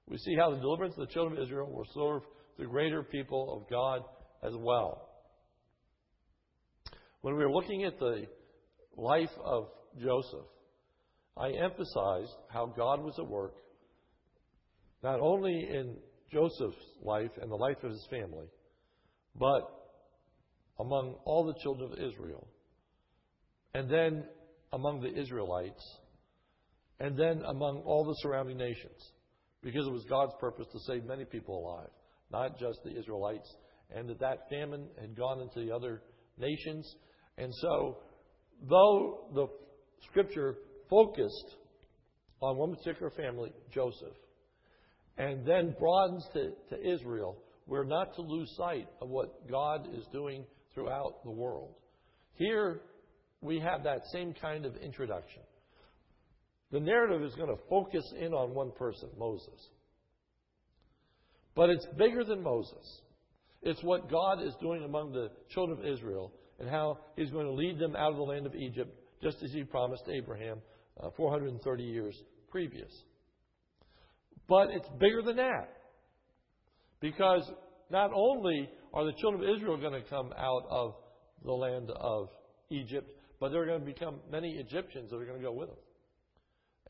we 0.06 0.18
see 0.18 0.34
how 0.36 0.50
the 0.50 0.60
deliverance 0.60 0.94
of 0.98 1.06
the 1.06 1.12
children 1.12 1.38
of 1.38 1.44
Israel 1.44 1.70
will 1.70 1.86
serve 1.94 2.22
the 2.58 2.66
greater 2.66 3.02
people 3.02 3.56
of 3.56 3.70
God 3.70 4.02
as 4.42 4.54
well. 4.56 5.08
When 7.22 7.36
we 7.36 7.44
were 7.44 7.52
looking 7.52 7.84
at 7.84 7.98
the 7.98 8.26
life 8.96 9.30
of 9.44 9.68
Joseph, 10.00 10.46
I 11.36 11.50
emphasized 11.50 12.34
how 12.48 12.66
God 12.66 13.02
was 13.02 13.14
at 13.18 13.26
work 13.26 13.54
not 15.02 15.20
only 15.20 15.68
in 15.70 15.96
Joseph's 16.30 16.76
life 17.02 17.30
and 17.40 17.50
the 17.50 17.56
life 17.56 17.82
of 17.82 17.90
his 17.90 18.06
family, 18.10 18.46
but 19.38 19.62
among 20.78 21.16
all 21.24 21.44
the 21.44 21.58
children 21.62 21.92
of 21.92 21.98
Israel, 21.98 22.46
and 23.74 23.88
then 23.88 24.24
among 24.72 25.00
the 25.00 25.12
Israelites, 25.12 25.82
and 26.98 27.16
then 27.18 27.42
among 27.46 27.78
all 27.84 28.04
the 28.04 28.14
surrounding 28.20 28.56
nations, 28.56 29.12
because 29.62 29.86
it 29.86 29.92
was 29.92 30.04
God's 30.08 30.32
purpose 30.40 30.66
to 30.72 30.78
save 30.86 31.04
many 31.04 31.24
people 31.24 31.58
alive, 31.58 31.90
not 32.30 32.58
just 32.58 32.78
the 32.84 32.96
Israelites, 32.98 33.48
and 33.94 34.08
that 34.08 34.20
that 34.20 34.48
famine 34.48 34.86
had 35.00 35.16
gone 35.16 35.40
into 35.40 35.64
the 35.64 35.74
other 35.74 36.02
nations. 36.38 36.94
And 37.38 37.52
so, 37.54 37.98
though 38.68 39.28
the 39.34 39.46
scripture 40.08 40.56
focused 40.88 41.56
on 42.40 42.56
one 42.56 42.74
particular 42.74 43.10
family, 43.10 43.52
Joseph, 43.72 44.16
and 45.18 45.46
then 45.46 45.74
broadens 45.78 46.26
to, 46.32 46.52
to 46.70 46.94
Israel, 46.94 47.36
we're 47.66 47.84
not 47.84 48.14
to 48.14 48.22
lose 48.22 48.50
sight 48.56 48.88
of 49.00 49.08
what 49.08 49.48
God 49.48 49.88
is 49.94 50.06
doing 50.12 50.44
throughout 50.74 51.22
the 51.24 51.30
world. 51.30 51.74
Here, 52.34 52.80
we 53.40 53.60
have 53.60 53.84
that 53.84 54.00
same 54.12 54.34
kind 54.40 54.64
of 54.64 54.76
introduction. 54.76 55.42
The 56.72 56.80
narrative 56.80 57.22
is 57.22 57.34
going 57.34 57.48
to 57.48 57.62
focus 57.68 58.04
in 58.18 58.32
on 58.32 58.54
one 58.54 58.70
person, 58.72 59.08
Moses. 59.18 59.68
But 61.54 61.70
it's 61.70 61.86
bigger 61.98 62.24
than 62.24 62.42
Moses. 62.42 63.02
It's 63.62 63.82
what 63.82 64.10
God 64.10 64.42
is 64.42 64.54
doing 64.60 64.84
among 64.84 65.12
the 65.12 65.30
children 65.50 65.78
of 65.78 65.86
Israel 65.86 66.32
and 66.58 66.68
how 66.68 66.98
He's 67.16 67.30
going 67.30 67.46
to 67.46 67.52
lead 67.52 67.78
them 67.78 67.94
out 67.96 68.12
of 68.12 68.16
the 68.16 68.22
land 68.22 68.46
of 68.46 68.54
Egypt, 68.54 68.94
just 69.22 69.42
as 69.42 69.52
He 69.52 69.64
promised 69.64 70.04
Abraham 70.08 70.58
uh, 71.02 71.10
430 71.16 71.82
years 71.82 72.14
previous. 72.50 72.90
But 74.48 74.70
it's 74.70 74.88
bigger 74.98 75.22
than 75.22 75.36
that. 75.36 75.76
Because 77.00 77.50
not 77.90 78.10
only 78.14 78.68
are 78.92 79.04
the 79.04 79.12
children 79.20 79.48
of 79.48 79.56
Israel 79.56 79.76
going 79.76 80.00
to 80.00 80.08
come 80.08 80.32
out 80.36 80.64
of 80.68 80.94
the 81.44 81.52
land 81.52 81.90
of 81.90 82.28
Egypt, 82.70 83.10
but 83.38 83.50
there 83.50 83.62
are 83.62 83.66
going 83.66 83.80
to 83.80 83.86
become 83.86 84.20
many 84.30 84.50
Egyptians 84.58 85.10
that 85.10 85.16
are 85.16 85.24
going 85.24 85.38
to 85.38 85.44
go 85.44 85.52
with 85.52 85.68
them 85.68 85.78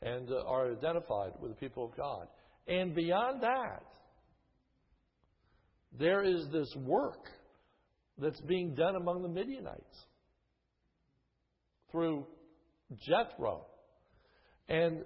and 0.01 0.29
uh, 0.31 0.43
are 0.47 0.71
identified 0.71 1.31
with 1.39 1.51
the 1.51 1.57
people 1.57 1.85
of 1.85 1.95
God. 1.95 2.27
And 2.67 2.93
beyond 2.93 3.41
that, 3.43 3.83
there 5.97 6.23
is 6.23 6.47
this 6.51 6.73
work 6.75 7.27
that's 8.17 8.39
being 8.41 8.75
done 8.75 8.95
among 8.95 9.21
the 9.23 9.29
Midianites 9.29 10.05
through 11.91 12.25
Jethro. 13.07 13.65
And 14.69 15.03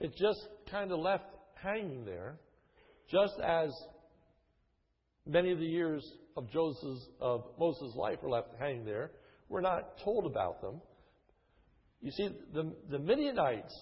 it 0.00 0.14
just 0.16 0.46
kind 0.70 0.92
of 0.92 0.98
left 0.98 1.24
hanging 1.62 2.04
there, 2.04 2.36
just 3.10 3.34
as 3.40 3.70
many 5.26 5.52
of 5.52 5.58
the 5.58 5.66
years 5.66 6.04
of 6.36 6.50
Joseph's, 6.50 7.06
of 7.20 7.44
Moses' 7.58 7.94
life 7.94 8.18
were 8.22 8.30
left 8.30 8.48
hanging 8.58 8.84
there. 8.84 9.12
We're 9.48 9.60
not 9.60 9.98
told 10.04 10.26
about 10.26 10.60
them. 10.60 10.80
You 12.02 12.10
see, 12.10 12.28
the, 12.52 12.74
the 12.90 12.98
Midianites 12.98 13.74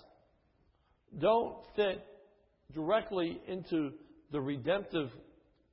don't 1.19 1.57
fit 1.75 2.05
directly 2.73 3.41
into 3.49 3.93
the 4.31 4.41
redemptive 4.41 5.11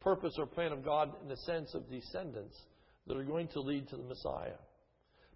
purpose 0.02 0.34
or 0.38 0.46
plan 0.46 0.72
of 0.72 0.84
God 0.84 1.12
in 1.22 1.30
the 1.30 1.38
sense 1.38 1.74
of 1.74 1.90
descendants 1.90 2.58
that 3.08 3.18
are 3.18 3.24
going 3.24 3.48
to 3.50 3.62
lead 3.62 3.88
to 3.90 3.98
the 3.98 4.04
Messiah. 4.04 4.58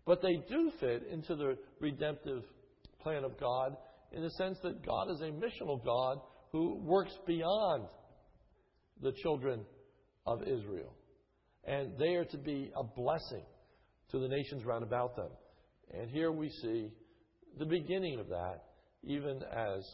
But 0.05 0.21
they 0.21 0.35
do 0.49 0.71
fit 0.79 1.03
into 1.11 1.35
the 1.35 1.57
redemptive 1.79 2.43
plan 3.01 3.23
of 3.23 3.39
God 3.39 3.75
in 4.11 4.21
the 4.21 4.29
sense 4.31 4.57
that 4.63 4.85
God 4.85 5.09
is 5.09 5.21
a 5.21 5.31
missional 5.31 5.83
God 5.83 6.19
who 6.51 6.77
works 6.83 7.13
beyond 7.25 7.87
the 9.01 9.11
children 9.23 9.65
of 10.25 10.41
Israel. 10.43 10.93
And 11.65 11.97
they 11.97 12.15
are 12.15 12.25
to 12.25 12.37
be 12.37 12.71
a 12.75 12.83
blessing 12.83 13.43
to 14.11 14.19
the 14.19 14.27
nations 14.27 14.63
round 14.65 14.83
about 14.83 15.15
them. 15.15 15.29
And 15.93 16.09
here 16.09 16.31
we 16.31 16.49
see 16.49 16.91
the 17.57 17.65
beginning 17.65 18.19
of 18.19 18.27
that, 18.29 18.63
even 19.03 19.41
as 19.43 19.85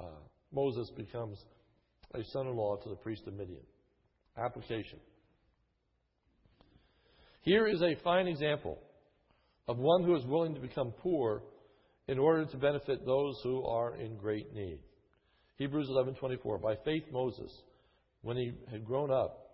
uh, 0.00 0.04
Moses 0.52 0.90
becomes 0.96 1.38
a 2.14 2.24
son 2.32 2.46
in 2.46 2.56
law 2.56 2.76
to 2.76 2.88
the 2.88 2.96
priest 2.96 3.22
of 3.26 3.34
Midian. 3.34 3.62
Application. 4.36 4.98
Here 7.42 7.66
is 7.66 7.82
a 7.82 7.96
fine 8.02 8.26
example 8.26 8.78
of 9.68 9.78
one 9.78 10.04
who 10.04 10.14
is 10.16 10.24
willing 10.26 10.54
to 10.54 10.60
become 10.60 10.92
poor 10.98 11.42
in 12.08 12.18
order 12.18 12.44
to 12.44 12.56
benefit 12.56 13.04
those 13.06 13.40
who 13.42 13.64
are 13.64 13.96
in 13.96 14.16
great 14.16 14.52
need. 14.54 14.80
Hebrews 15.56 15.88
11:24 15.88 16.60
By 16.60 16.76
faith 16.84 17.04
Moses 17.12 17.52
when 18.22 18.36
he 18.36 18.52
had 18.70 18.84
grown 18.84 19.10
up 19.10 19.50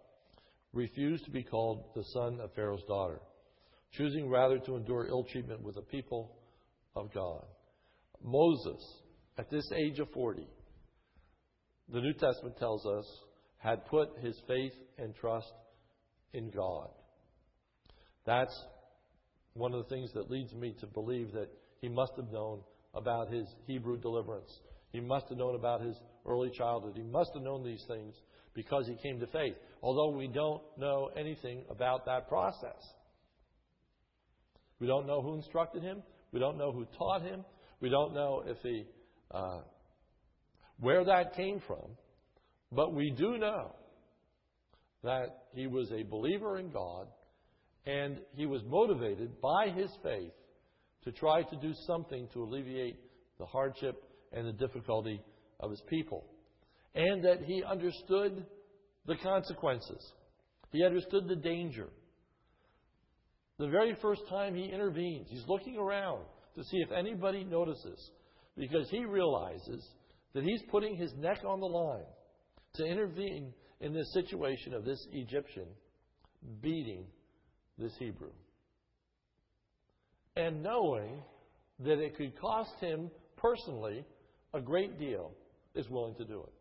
refused 0.72 1.24
to 1.24 1.30
be 1.30 1.42
called 1.42 1.84
the 1.94 2.04
son 2.12 2.40
of 2.40 2.52
Pharaoh's 2.54 2.84
daughter 2.84 3.20
choosing 3.92 4.28
rather 4.28 4.58
to 4.58 4.76
endure 4.76 5.06
ill 5.06 5.24
treatment 5.24 5.62
with 5.62 5.74
the 5.74 5.82
people 5.82 6.36
of 6.94 7.12
God. 7.12 7.44
Moses 8.22 8.82
at 9.38 9.50
this 9.50 9.70
age 9.72 9.98
of 9.98 10.10
40 10.10 10.46
the 11.92 12.00
New 12.00 12.12
Testament 12.14 12.56
tells 12.58 12.84
us 12.86 13.06
had 13.58 13.86
put 13.86 14.08
his 14.20 14.36
faith 14.46 14.72
and 14.98 15.14
trust 15.14 15.52
in 16.32 16.50
God. 16.50 16.88
That's 18.24 18.54
one 19.54 19.72
of 19.72 19.82
the 19.82 19.94
things 19.94 20.12
that 20.14 20.30
leads 20.30 20.52
me 20.52 20.74
to 20.80 20.86
believe 20.86 21.32
that 21.32 21.48
he 21.80 21.88
must 21.88 22.12
have 22.16 22.30
known 22.30 22.60
about 22.94 23.32
his 23.32 23.46
Hebrew 23.66 23.98
deliverance. 23.98 24.50
He 24.90 25.00
must 25.00 25.28
have 25.28 25.38
known 25.38 25.54
about 25.54 25.82
his 25.82 25.96
early 26.26 26.50
childhood. 26.50 26.94
He 26.96 27.02
must 27.02 27.30
have 27.34 27.42
known 27.42 27.64
these 27.64 27.84
things 27.86 28.14
because 28.54 28.86
he 28.86 28.96
came 29.02 29.20
to 29.20 29.26
faith, 29.26 29.54
although 29.82 30.16
we 30.16 30.28
don't 30.28 30.62
know 30.78 31.10
anything 31.16 31.62
about 31.70 32.06
that 32.06 32.28
process. 32.28 32.82
We 34.80 34.86
don't 34.86 35.06
know 35.06 35.22
who 35.22 35.34
instructed 35.34 35.82
him. 35.82 36.02
We 36.32 36.40
don't 36.40 36.58
know 36.58 36.72
who 36.72 36.86
taught 36.98 37.22
him. 37.22 37.44
We 37.80 37.88
don't 37.88 38.14
know 38.14 38.42
if 38.46 38.56
he, 38.62 38.84
uh, 39.30 39.60
where 40.80 41.04
that 41.04 41.34
came 41.34 41.60
from. 41.66 41.96
But 42.72 42.94
we 42.94 43.10
do 43.16 43.38
know 43.38 43.74
that 45.02 45.44
he 45.52 45.66
was 45.66 45.90
a 45.92 46.02
believer 46.02 46.58
in 46.58 46.70
God 46.70 47.06
and 47.86 48.18
he 48.34 48.46
was 48.46 48.62
motivated 48.66 49.40
by 49.40 49.68
his 49.68 49.90
faith 50.02 50.32
to 51.04 51.12
try 51.12 51.42
to 51.42 51.56
do 51.56 51.72
something 51.86 52.28
to 52.32 52.42
alleviate 52.42 52.98
the 53.38 53.46
hardship 53.46 54.02
and 54.32 54.46
the 54.46 54.52
difficulty 54.52 55.22
of 55.60 55.70
his 55.70 55.82
people. 55.88 56.24
And 56.94 57.24
that 57.24 57.42
he 57.44 57.62
understood 57.62 58.44
the 59.06 59.16
consequences. 59.22 60.12
He 60.72 60.84
understood 60.84 61.28
the 61.28 61.36
danger. 61.36 61.88
The 63.58 63.68
very 63.68 63.96
first 64.02 64.22
time 64.28 64.54
he 64.54 64.64
intervenes, 64.64 65.28
he's 65.30 65.44
looking 65.46 65.76
around 65.76 66.24
to 66.56 66.64
see 66.64 66.78
if 66.78 66.90
anybody 66.90 67.44
notices 67.44 68.10
because 68.56 68.88
he 68.90 69.04
realizes 69.04 69.86
that 70.36 70.44
he's 70.44 70.60
putting 70.70 70.94
his 70.96 71.14
neck 71.14 71.38
on 71.46 71.60
the 71.60 71.66
line 71.66 72.04
to 72.74 72.84
intervene 72.84 73.54
in 73.80 73.94
this 73.94 74.12
situation 74.12 74.74
of 74.74 74.84
this 74.84 75.02
Egyptian 75.10 75.64
beating 76.60 77.06
this 77.78 77.92
Hebrew. 77.98 78.32
And 80.36 80.62
knowing 80.62 81.22
that 81.80 82.00
it 82.00 82.18
could 82.18 82.38
cost 82.38 82.72
him 82.80 83.10
personally 83.38 84.04
a 84.52 84.60
great 84.60 84.98
deal, 84.98 85.32
is 85.74 85.88
willing 85.88 86.14
to 86.16 86.24
do 86.26 86.42
it. 86.42 86.52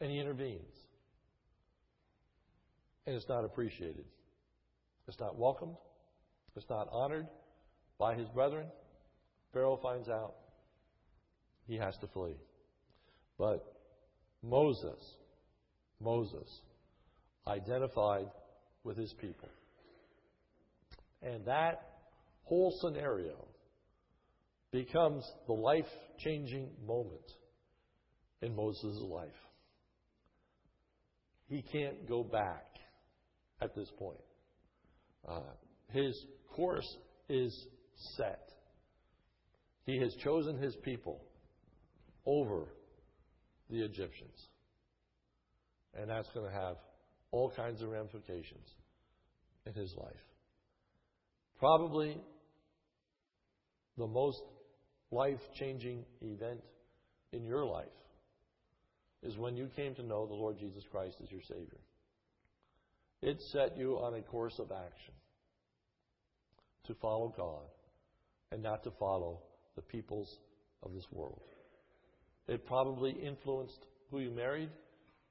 And 0.00 0.12
he 0.12 0.20
intervenes. 0.20 0.76
And 3.08 3.16
it's 3.16 3.28
not 3.28 3.44
appreciated. 3.44 4.04
It's 5.08 5.18
not 5.18 5.36
welcomed. 5.36 5.74
It's 6.54 6.70
not 6.70 6.88
honored 6.92 7.26
by 7.98 8.14
his 8.14 8.28
brethren. 8.28 8.66
Pharaoh 9.52 9.80
finds 9.82 10.08
out. 10.08 10.34
He 11.70 11.76
has 11.76 11.96
to 11.98 12.08
flee. 12.08 12.34
But 13.38 13.64
Moses, 14.42 14.98
Moses, 16.00 16.48
identified 17.46 18.26
with 18.82 18.96
his 18.96 19.12
people. 19.20 19.48
And 21.22 21.44
that 21.44 21.80
whole 22.42 22.76
scenario 22.80 23.36
becomes 24.72 25.24
the 25.46 25.52
life 25.52 25.86
changing 26.18 26.70
moment 26.84 27.30
in 28.42 28.56
Moses' 28.56 28.98
life. 29.02 29.28
He 31.48 31.62
can't 31.62 32.08
go 32.08 32.24
back 32.24 32.66
at 33.62 33.76
this 33.76 33.88
point. 33.96 34.18
Uh, 35.28 35.52
his 35.92 36.20
course 36.48 36.96
is 37.28 37.56
set. 38.16 38.48
He 39.84 40.00
has 40.00 40.12
chosen 40.16 40.58
his 40.58 40.74
people 40.74 41.22
over 42.26 42.66
the 43.68 43.82
Egyptians. 43.82 44.48
And 45.94 46.08
that's 46.08 46.28
going 46.34 46.46
to 46.46 46.52
have 46.52 46.76
all 47.30 47.50
kinds 47.54 47.82
of 47.82 47.88
ramifications 47.88 48.68
in 49.66 49.74
his 49.74 49.94
life. 49.96 50.12
Probably 51.58 52.16
the 53.96 54.06
most 54.06 54.40
life 55.10 55.40
changing 55.58 56.04
event 56.22 56.60
in 57.32 57.44
your 57.44 57.64
life 57.64 57.86
is 59.22 59.36
when 59.36 59.56
you 59.56 59.68
came 59.76 59.94
to 59.94 60.02
know 60.02 60.26
the 60.26 60.34
Lord 60.34 60.58
Jesus 60.58 60.84
Christ 60.90 61.16
as 61.22 61.30
your 61.30 61.42
Savior. 61.42 61.80
It 63.22 63.40
set 63.52 63.76
you 63.76 63.98
on 63.98 64.14
a 64.14 64.22
course 64.22 64.58
of 64.58 64.72
action 64.72 65.14
to 66.86 66.94
follow 66.94 67.34
God 67.36 67.66
and 68.50 68.62
not 68.62 68.82
to 68.84 68.90
follow 68.98 69.40
the 69.76 69.82
peoples 69.82 70.38
of 70.82 70.94
this 70.94 71.04
world. 71.12 71.42
It 72.48 72.66
probably 72.66 73.12
influenced 73.12 73.78
who 74.10 74.20
you 74.20 74.30
married 74.30 74.70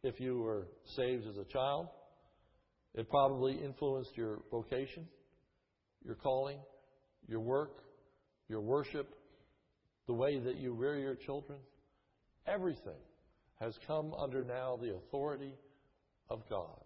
if 0.03 0.19
you 0.19 0.39
were 0.39 0.67
saved 0.95 1.27
as 1.27 1.37
a 1.37 1.43
child. 1.45 1.87
It 2.95 3.09
probably 3.09 3.53
influenced 3.53 4.15
your 4.15 4.39
vocation, 4.51 5.07
your 6.05 6.15
calling, 6.15 6.57
your 7.27 7.41
work, 7.41 7.83
your 8.47 8.61
worship, 8.61 9.13
the 10.07 10.13
way 10.13 10.39
that 10.39 10.57
you 10.57 10.73
rear 10.73 10.97
your 10.97 11.15
children. 11.15 11.59
Everything 12.47 12.97
has 13.59 13.77
come 13.85 14.13
under 14.13 14.43
now 14.43 14.77
the 14.81 14.95
authority 14.95 15.53
of 16.29 16.41
God. 16.49 16.79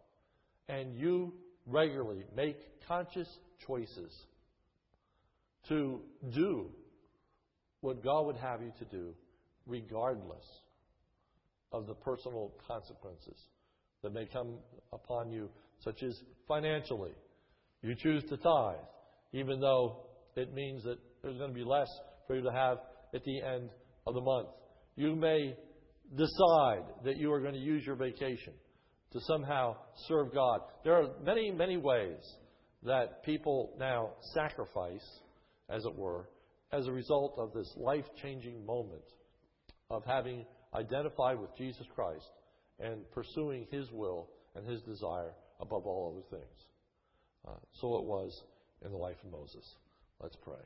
And 0.67 0.95
you 0.95 1.33
regularly 1.65 2.25
make 2.35 2.57
conscious 2.87 3.27
choices 3.65 4.11
to 5.69 6.01
do 6.33 6.69
what 7.81 8.03
God 8.03 8.25
would 8.25 8.37
have 8.37 8.61
you 8.61 8.73
to 8.79 8.85
do, 8.85 9.13
regardless 9.65 10.45
of 11.71 11.87
the 11.87 11.93
personal 11.95 12.53
consequences 12.67 13.37
that 14.03 14.13
may 14.13 14.25
come 14.25 14.59
upon 14.91 15.31
you, 15.31 15.49
such 15.79 16.03
as 16.03 16.15
financially. 16.47 17.11
You 17.81 17.95
choose 17.95 18.23
to 18.29 18.37
tithe, 18.37 18.75
even 19.33 19.59
though 19.59 20.05
it 20.35 20.53
means 20.53 20.83
that 20.83 20.97
there's 21.21 21.37
going 21.37 21.49
to 21.49 21.55
be 21.55 21.63
less 21.63 21.89
for 22.27 22.35
you 22.35 22.43
to 22.43 22.51
have 22.51 22.77
at 23.13 23.23
the 23.23 23.41
end 23.41 23.69
of 24.05 24.13
the 24.13 24.21
month. 24.21 24.49
You 24.95 25.15
may 25.15 25.55
decide 26.15 26.83
that 27.05 27.17
you 27.17 27.31
are 27.31 27.39
going 27.39 27.53
to 27.53 27.59
use 27.59 27.85
your 27.85 27.95
vacation 27.95 28.53
to 29.11 29.19
somehow 29.21 29.75
serve 30.07 30.33
God. 30.33 30.61
There 30.83 30.93
are 30.93 31.07
many, 31.23 31.51
many 31.51 31.77
ways 31.77 32.19
that 32.83 33.23
people 33.23 33.73
now 33.79 34.11
sacrifice, 34.33 35.05
as 35.69 35.85
it 35.85 35.95
were, 35.95 36.29
as 36.71 36.87
a 36.87 36.91
result 36.91 37.35
of 37.37 37.53
this 37.53 37.71
life 37.77 38.05
changing 38.21 38.65
moment 38.65 39.03
of 39.93 40.03
having 40.05 40.45
identified 40.73 41.39
with 41.39 41.55
Jesus 41.57 41.85
Christ 41.95 42.25
and 42.79 43.09
pursuing 43.11 43.67
His 43.71 43.89
will 43.91 44.29
and 44.55 44.67
His 44.67 44.81
desire 44.81 45.33
above 45.59 45.85
all 45.85 46.13
other 46.13 46.37
things. 46.37 46.59
Uh, 47.47 47.59
so 47.79 47.97
it 47.97 48.05
was 48.05 48.43
in 48.83 48.91
the 48.91 48.97
life 48.97 49.17
of 49.23 49.31
Moses. 49.31 49.75
Let's 50.21 50.35
pray. 50.43 50.61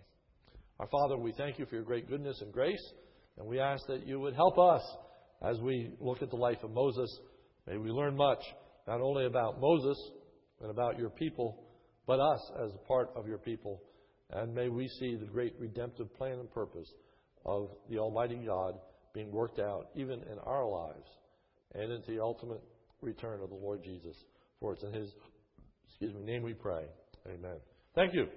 Our 0.80 0.88
Father, 0.88 1.18
we 1.18 1.34
thank 1.34 1.60
you 1.60 1.66
for 1.66 1.76
your 1.76 1.84
great 1.84 2.08
goodness 2.10 2.40
and 2.42 2.54
grace, 2.54 2.94
and 3.38 3.48
we 3.48 3.60
ask 3.60 3.86
that 3.88 4.08
you 4.08 4.20
would 4.20 4.36
help 4.36 4.58
us 4.58 4.82
as 5.42 5.60
we 5.60 5.92
look 6.00 6.22
at 6.22 6.30
the 6.30 6.36
life 6.36 6.64
of 6.64 6.72
Moses. 6.72 7.10
May 7.68 7.78
we 7.78 7.90
learn 7.90 8.16
much, 8.16 8.44
not 8.88 9.02
only 9.02 9.26
about 9.26 9.60
Moses 9.60 9.98
and 10.62 10.72
about 10.72 10.98
your 10.98 11.10
people, 11.10 11.64
but 12.06 12.20
us 12.20 12.40
as 12.64 12.72
a 12.74 12.88
part 12.88 13.10
of 13.16 13.28
your 13.28 13.38
people. 13.38 13.82
And 14.32 14.54
may 14.54 14.70
we 14.70 14.88
see 15.00 15.16
the 15.16 15.26
great 15.26 15.54
redemptive 15.60 16.14
plan 16.16 16.40
and 16.40 16.52
purpose 16.52 16.92
of 17.46 17.70
the 17.90 17.98
Almighty 17.98 18.40
God 18.46 18.76
being 19.18 19.32
worked 19.32 19.58
out 19.58 19.88
even 19.96 20.22
in 20.32 20.38
our 20.46 20.68
lives 20.70 21.10
and 21.74 21.92
into 21.92 22.12
the 22.12 22.22
ultimate 22.22 22.62
return 23.02 23.42
of 23.42 23.50
the 23.50 23.56
Lord 23.56 23.84
Jesus. 23.84 24.16
For 24.60 24.74
it's 24.74 24.84
in 24.84 24.94
His 24.94 25.10
excuse 25.88 26.14
me, 26.14 26.22
name 26.22 26.44
we 26.44 26.54
pray. 26.54 26.84
Amen. 27.28 27.58
Thank 27.96 28.14
you. 28.14 28.28